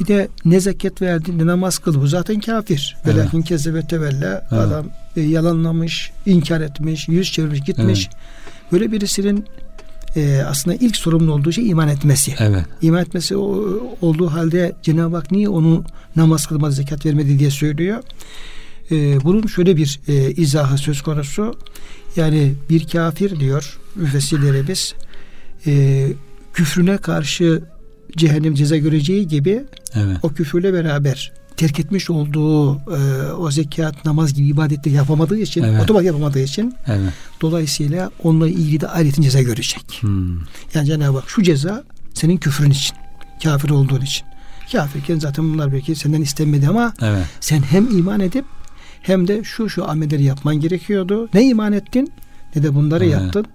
[0.00, 2.00] Bir de ne zekat verdi ne namaz kıldı.
[2.00, 2.96] Bu zaten kafir.
[3.04, 3.16] Evet.
[3.16, 4.48] Velakin kezebe tevella.
[4.52, 4.62] Evet.
[4.62, 4.86] Adam
[5.16, 8.08] e, yalanlamış, inkar etmiş, yüz çevirmiş, gitmiş.
[8.12, 8.72] Evet.
[8.72, 9.44] Böyle birisinin
[10.16, 12.34] e, aslında ilk sorumlu olduğu şey iman etmesi.
[12.38, 12.64] Evet.
[12.82, 13.66] İman etmesi o,
[14.00, 15.84] olduğu halde Cenab-ı Hak niye onu
[16.16, 18.02] namaz kılmadı, zekat vermedi diye söylüyor.
[18.90, 21.58] E, bunun şöyle bir e, izahı söz konusu.
[22.16, 24.94] Yani bir kafir diyor müfessirlerimiz
[25.66, 26.06] e,
[26.54, 27.62] küfrüne karşı
[28.16, 29.64] cehennem ceza göreceği gibi
[29.94, 30.16] evet.
[30.22, 35.82] o küfürle beraber terk etmiş olduğu e, o zekat, namaz gibi ibadetleri yapamadığı için, evet.
[35.82, 37.12] otomatik yapamadığı için evet.
[37.40, 39.98] dolayısıyla onunla ilgili de ahiretin ceza görecek.
[40.00, 40.38] Hmm.
[40.74, 41.84] Yani Cenab-ı Hak şu ceza
[42.14, 42.96] senin küfrün için.
[43.42, 44.26] Kafir olduğun için.
[44.72, 47.26] Kafirken zaten bunlar belki senden istenmedi ama Evet.
[47.40, 48.44] sen hem iman edip
[49.02, 51.28] hem de şu şu amelleri yapman gerekiyordu.
[51.34, 52.12] Ne iman ettin
[52.56, 53.14] ne de bunları Evet.
[53.14, 53.46] yaptın.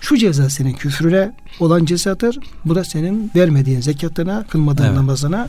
[0.00, 2.38] Şu ceza senin küfrüne olan cezadır.
[2.64, 4.96] Bu da senin vermediğin zekatına, kılmadığın Evet.
[4.96, 5.48] namazına.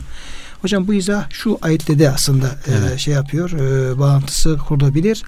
[0.66, 2.98] Hocam bu izah şu ayette de aslında e, Evet.
[2.98, 5.22] şey yapıyor, e, bağıntısı kurulabilir.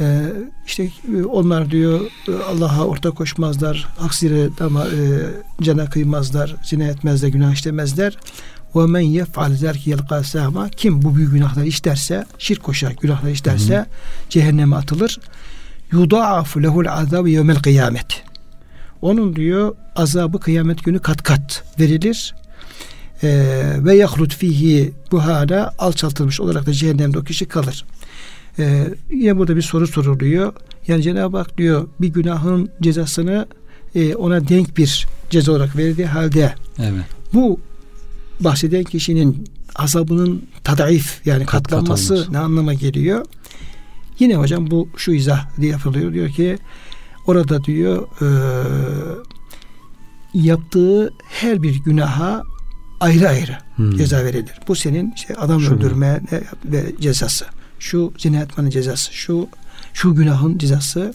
[0.00, 0.22] E,
[0.66, 5.00] işte e, onlar diyor e, Allah'a ortak koşmazlar, aksine ama e,
[5.62, 8.18] cana kıymazlar, zina etmezler, günah işlemezler.
[8.74, 10.22] Ve men yef'al zerki yelqa
[10.76, 13.86] kim bu büyük günahları işlerse, şirk koşar günahları işlerse
[14.28, 15.18] cehenneme atılır.
[15.90, 18.22] Yudaafu lehul azab yevmel kıyamet.
[19.02, 22.34] Onun diyor azabı kıyamet günü kat kat verilir.
[23.24, 27.84] Ee, ve yahlut fihi bu hala alçaltılmış olarak da cehennemde o kişi kalır.
[28.58, 30.52] Ee, yine burada bir soru soruluyor.
[30.86, 33.46] Yani Cenab-ı Hak diyor bir günahın cezasını
[33.94, 37.04] e, ona denk bir ceza olarak verdiği halde Evet.
[37.34, 37.60] bu
[38.40, 39.44] bahseden kişinin
[39.76, 42.32] azabının tadaif yani Kat kat katlanması olması.
[42.32, 43.26] ne anlama geliyor?
[44.18, 46.12] Yine hocam bu şu izah diye yapılıyor.
[46.12, 46.58] Diyor ki
[47.26, 48.28] orada diyor e,
[50.34, 52.42] yaptığı her bir günaha
[53.02, 53.96] ayrı ayrı Hmm.
[53.96, 54.52] ceza verilir.
[54.68, 56.20] Bu senin işte adam öldürme
[56.64, 57.44] ve cezası.
[57.78, 59.14] Şu zina etmenin cezası.
[59.14, 59.48] Şu
[59.92, 61.12] şu günahın cezası.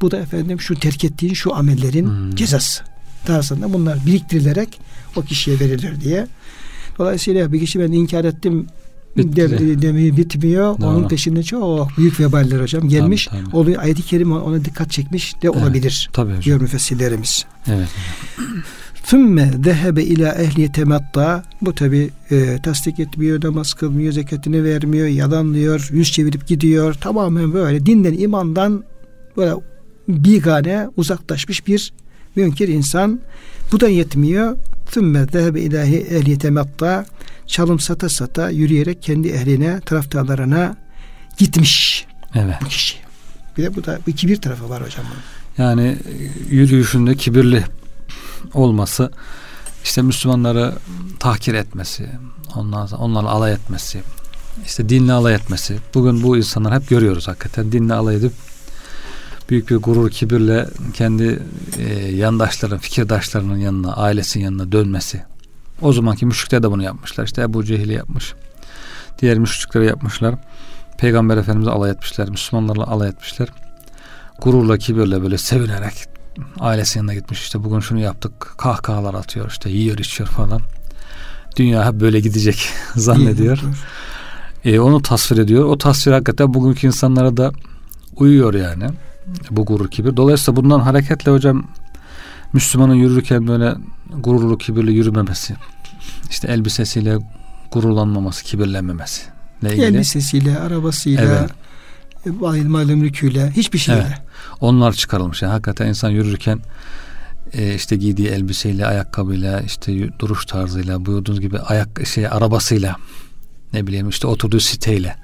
[0.00, 2.34] Bu da efendim şu terk ettiğin şu amellerin Hmm.
[2.34, 2.82] cezası.
[3.26, 4.80] Tarzında bunlar biriktirilerek
[5.16, 6.26] o kişiye verilir diye.
[6.98, 8.66] Dolayısıyla bir kişi ben inkar ettim
[9.16, 9.36] Bitti.
[9.36, 10.78] de, demeyi bitmiyor.
[10.80, 10.86] Doğru.
[10.88, 13.26] Onun peşinde çok büyük veballer hocam gelmiş.
[13.26, 13.56] Tabii, tabii.
[13.56, 15.56] Oluyor ayet-i kerime ona dikkat çekmiş de Evet.
[15.56, 16.10] olabilir.
[16.12, 16.42] Tabii hocam.
[16.42, 17.44] Diyor müfessirlerimiz.
[17.66, 17.88] Evet.
[19.06, 25.88] Sümme zehebe ila ehli tematta bu tabi e, tasdik etmiyor, namaz kılmıyor, zekatını vermiyor, yalanlıyor,
[25.92, 26.94] yüz çevirip gidiyor.
[26.94, 28.84] Tamamen böyle dinden imandan
[29.36, 29.54] böyle
[30.08, 31.92] bigane uzaklaşmış bir
[32.36, 33.20] münkir insan.
[33.72, 34.56] Bu da yetmiyor.
[34.90, 37.06] Sümme zehebe ila ehli tematta
[37.46, 40.76] çalım sata sata yürüyerek kendi ehline, taraftarlarına
[41.38, 42.54] gitmiş Evet.
[42.62, 42.96] bu kişi.
[43.58, 45.04] Bir de bu da bir kibir tarafı var hocam.
[45.58, 47.64] Yani e, yürüyüşünde kibirli
[48.54, 49.10] olması,
[49.84, 50.74] işte Müslümanları
[51.18, 52.10] tahkir etmesi,
[52.56, 54.02] ondan sonra onlarla alay etmesi,
[54.64, 55.78] işte dinle alay etmesi.
[55.94, 58.32] Bugün bu insanlar hep görüyoruz hakikaten dinle alay edip
[59.50, 61.42] büyük bir gurur, kibirle kendi
[61.78, 65.22] e, yandaşların, fikirdaşlarının yanına, ailesinin yanına dönmesi.
[65.82, 67.24] O zamanki müşrikler de bunu yapmışlar.
[67.24, 68.34] İşte Ebu Cehil'i yapmış.
[69.18, 70.34] Diğer müşrikleri yapmışlar.
[70.98, 72.30] Peygamber Efendimiz'e alay etmişler.
[72.30, 73.48] Müslümanlarla alay etmişler.
[74.42, 76.15] Gururla, kibirle böyle sevinerek
[76.60, 77.40] ailesinin yanına gitmiş.
[77.42, 78.54] İşte bugün şunu yaptık.
[78.58, 80.60] Kahkahalar atıyor işte yiyor içiyor falan.
[81.56, 83.58] Dünya hep böyle gidecek zannediyor.
[84.64, 85.64] E, onu tasvir ediyor.
[85.64, 87.52] O tasvir hakikaten bugünkü insanlara da
[88.16, 88.86] uyuyor yani.
[89.50, 90.16] Bu gurur kibir.
[90.16, 91.64] Dolayısıyla bundan hareketle hocam
[92.52, 93.74] Müslümanın yürürken böyle
[94.16, 95.56] gururlu kibirli yürümemesi.
[96.30, 97.18] işte elbisesiyle
[97.70, 99.22] gururlanmaması, kibirlenmemesi
[99.62, 99.84] ilgili.
[99.84, 101.50] Elbisesiyle, arabasıyla, Evet.
[102.30, 104.06] Malum mülküyle, hiçbir şeyle.
[104.08, 104.22] Evet.
[104.60, 105.42] Onlar çıkarılmış.
[105.42, 106.60] Yani hakikaten insan yürürken
[107.52, 112.96] e, işte giydiği elbiseyle, ayakkabıyla, işte duruş tarzıyla, buyurduğunuz gibi ayak şey arabasıyla,
[113.72, 115.16] ne bileyim işte oturduğu siteyle.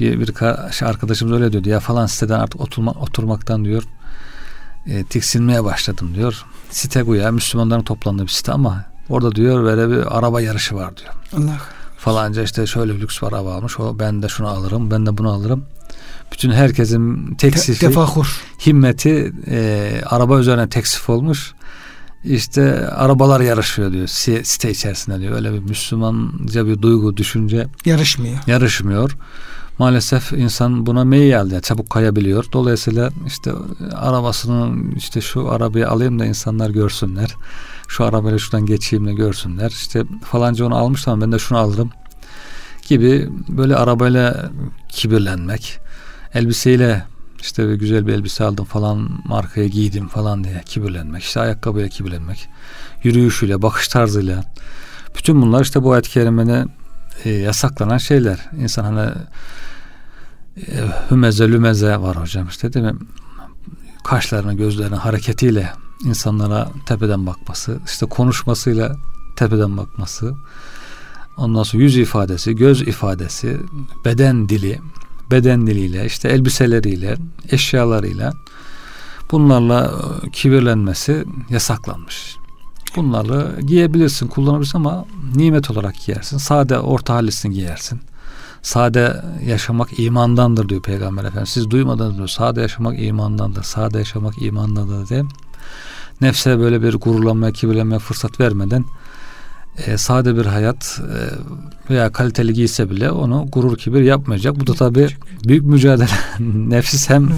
[0.00, 0.34] Bir bir
[0.72, 3.82] şey arkadaşımız öyle diyordu ya falan siteden artık oturma, oturmaktan diyor
[4.86, 6.44] e, tiksinmeye başladım diyor.
[6.70, 11.14] Site güya Müslümanların toplandığı bir site ama orada diyor böyle bir araba yarışı var diyor.
[11.36, 11.58] Allah.
[11.98, 13.80] Falanca işte şöyle lüks bir araba almış.
[13.80, 15.64] O ben de şunu alırım, ben de bunu alırım.
[16.32, 18.40] Bütün herkesin teksifi, Te- tefahur.
[18.66, 21.52] himmeti e, araba üzerine teksif olmuş.
[22.24, 25.34] İşte arabalar yarışıyor diyor si- site içerisinde diyor.
[25.36, 28.38] Öyle bir Müslümanca bir duygu, düşünce Yarışmıyor.
[28.46, 29.16] yarışmıyor.
[29.78, 32.44] Maalesef insan buna meyil ya çabuk kayabiliyor.
[32.52, 33.52] Dolayısıyla işte
[33.94, 37.34] arabasını işte şu arabayı alayım da insanlar görsünler.
[37.88, 39.70] Şu arabayla şuradan geçeyim de görsünler.
[39.70, 41.90] İşte falanca onu almış tamam ben de şunu alırım
[42.88, 44.50] gibi böyle arabayla
[44.88, 45.78] kibirlenmek.
[46.34, 47.04] Elbiseyle
[47.40, 51.22] işte bir güzel bir elbise aldım falan markaya giydim falan diye kibirlenmek.
[51.22, 52.48] İşte ayakkabıyla kibirlenmek.
[53.02, 54.44] Yürüyüşüyle, bakış tarzıyla.
[55.18, 56.64] Bütün bunlar işte bu ayet-i kerimede
[57.24, 58.48] e, yasaklanan şeyler.
[58.58, 59.10] İnsan hani
[60.56, 60.74] e,
[61.10, 62.94] hümeze lümeze var hocam işte değil mi?
[64.04, 65.72] Kaşlarını, gözlerini hareketiyle
[66.04, 68.96] insanlara tepeden bakması, işte konuşmasıyla
[69.36, 70.34] tepeden bakması,
[71.36, 73.60] ondan sonra yüz ifadesi, göz ifadesi,
[74.04, 74.80] beden dili,
[75.30, 75.66] beden
[76.06, 77.16] işte elbiseleriyle,
[77.50, 78.32] eşyalarıyla
[79.30, 79.92] bunlarla
[80.26, 82.36] e, kibirlenmesi yasaklanmış.
[82.96, 85.04] Bunları giyebilirsin, kullanabilirsin ama
[85.34, 86.38] nimet olarak giyersin.
[86.38, 88.00] Sade orta hallisini giyersin.
[88.62, 91.48] Sade yaşamak imandandır diyor Peygamber Efendimiz.
[91.48, 92.28] Siz duymadınız mı?
[92.28, 93.62] Sade yaşamak imandandır.
[93.62, 95.24] Sade yaşamak imandandır diye
[96.20, 98.84] nefse böyle bir gururlanmaya, kibirlenmeye fırsat vermeden
[99.86, 101.18] e, sade bir hayat e,
[101.92, 104.60] veya kaliteli giyse bile onu gurur kibir yapmayacak.
[104.60, 105.06] Bu da tabi
[105.44, 106.08] büyük mücadele.
[106.68, 107.28] Nefsiz hem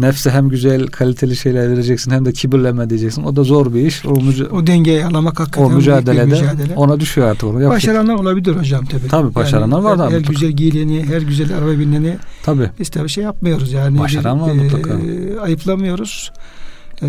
[0.00, 3.22] nefse hem güzel kaliteli şeyler vereceksin hem de kibirleme diyeceksin.
[3.22, 4.06] O da zor bir iş.
[4.06, 6.74] O, müca- o dengeyi alamak hakikaten o mücadelede mücadele.
[6.76, 7.44] ona düşüyor artık.
[7.44, 9.08] Onu başaranlar olabilir hocam tabi.
[9.08, 10.06] Tabi başaranlar yani var da.
[10.06, 12.70] Her, her güzel giyileni, her güzel araba bineni tabi.
[12.80, 13.98] biz tabi şey yapmıyoruz yani.
[13.98, 14.90] Başaran var mutlaka.
[14.90, 16.32] E, ayıplamıyoruz.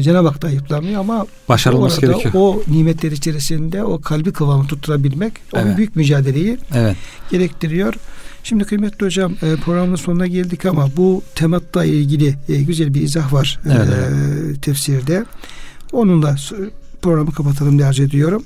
[0.02, 2.34] Cenab-ı Hak da ayıplamıyor ama başarılması gerekiyor.
[2.34, 5.74] O nimetler içerisinde o kalbi kıvamı tutturabilmek evet.
[5.74, 6.96] o büyük mücadeleyi evet.
[7.32, 7.94] gerektiriyor.
[8.44, 13.34] Şimdi kıymetli hocam e, programın sonuna geldik ama bu tematta ilgili e, güzel bir izah
[13.34, 14.62] var e, evet, evet.
[14.62, 15.26] tefsirde.
[15.92, 16.36] Onunla
[17.02, 18.44] programı kapatalım diye arz ediyorum.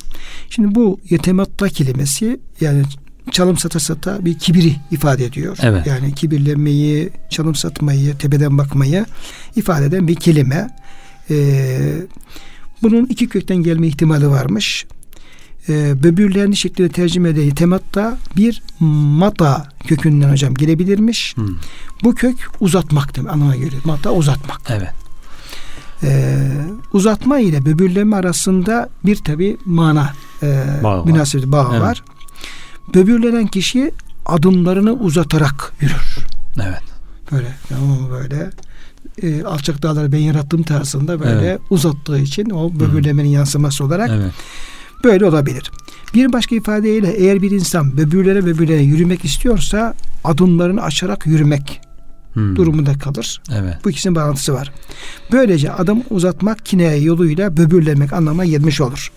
[0.49, 2.83] Şimdi bu yetematta kelimesi yani
[3.31, 5.57] çalım sata sata bir kibiri ifade ediyor.
[5.61, 5.87] Evet.
[5.87, 9.05] Yani kibirlenmeyi, çalım satmayı, tepeden bakmayı
[9.55, 10.67] ifade eden bir kelime.
[11.30, 12.01] Ee,
[12.84, 14.86] bunun iki kökten gelme ihtimali varmış.
[15.69, 21.38] Ee, böbürlerini şeklinde tercüme edilen tematta bir mata kökünden hocam gelebilirmiş.
[21.38, 21.47] Hmm.
[22.03, 23.82] Bu kök uzatmak demek anlamına geliyor.
[23.86, 24.61] Mata uzatmak.
[24.69, 24.93] Evet.
[26.03, 26.49] Ee,
[26.93, 30.13] uzatma ile böbürlenme arasında bir tabi mana
[30.43, 31.82] e, bağ münasebeti bağ evet.
[31.82, 32.03] var.
[32.93, 33.91] Böbürlenen kişi
[34.25, 36.17] adımlarını uzatarak yürür.
[36.61, 36.84] Evet.
[37.32, 38.49] Böyle tamam böyle
[39.22, 41.59] e, alçak dağları ben yarattığım tarzında böyle evet.
[41.70, 44.32] uzattığı için o böbürlemenin yansıması olarak evet.
[45.03, 45.72] böyle olabilir.
[46.13, 49.93] Bir başka ifadeyle eğer bir insan böbürlere böbürlere yürümek istiyorsa
[50.24, 51.82] adımlarını açarak yürümek
[52.34, 52.55] hmm.
[52.55, 53.41] durumunda kalır.
[53.51, 53.76] Evet.
[53.86, 54.72] Bu ikisinin bağlantısı var.
[55.32, 59.11] Böylece adım uzatmak kineye yoluyla böbürlemek anlamına gelmiş olur.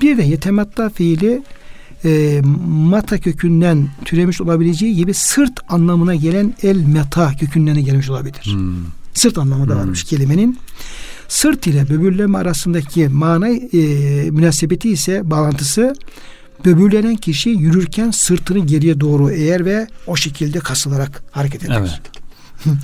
[0.00, 1.42] Bir de yetematta fiili
[2.04, 8.44] e, mata kökünden türemiş olabileceği gibi sırt anlamına gelen el meta kökünden gelmiş olabilir.
[8.44, 9.01] Hmm.
[9.14, 10.08] Sırt anlamı da varmış hmm.
[10.08, 10.58] kelimenin.
[11.28, 13.80] Sırt ile böbürleme arasındaki mana e,
[14.30, 15.94] münasebeti ise bağlantısı
[16.64, 21.80] böbürlenen kişi yürürken sırtını geriye doğru eğer ve o şekilde kasılarak hareket eder.
[21.80, 22.00] Evet.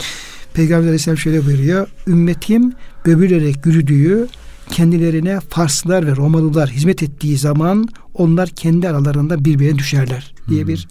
[0.55, 1.89] Peygamber Aleyhisselam şöyle buyuruyor.
[2.07, 2.73] Ümmetim
[3.07, 4.29] böbürlerek yürüdüğü
[4.71, 10.69] kendilerine Farslar ve Romalılar hizmet ettiği zaman onlar kendi aralarında birbirine düşerler diye hmm.
[10.69, 10.89] bir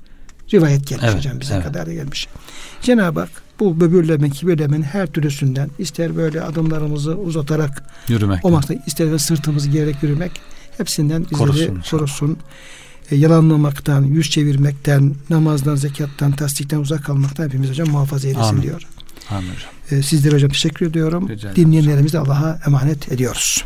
[0.54, 1.64] rivayet gelmiş evet, hocam bize evet.
[1.64, 2.28] kadar da gelmiş.
[2.82, 9.12] Cenab-ı Hak bu böbürleme, kibirlemenin her türlüsünden ister böyle adımlarımızı uzatarak yürümek, o maksada ister
[9.12, 10.32] de sırtımızı gerek yürümek
[10.78, 11.82] hepsinden bizleri korusun.
[11.92, 12.38] korusun.
[13.12, 18.62] E, yalanlamaktan, yüz çevirmekten, namazdan, zekattan, tasdikten uzak kalmaktan hepimiz hocam muhafaza eylesin Amin.
[18.62, 18.88] diyor.
[19.30, 20.00] Amin hocam.
[20.00, 21.30] E, sizlere hocam teşekkür ediyorum.
[21.56, 23.64] Dinleyenlerimizi Allah'a emanet ediyoruz.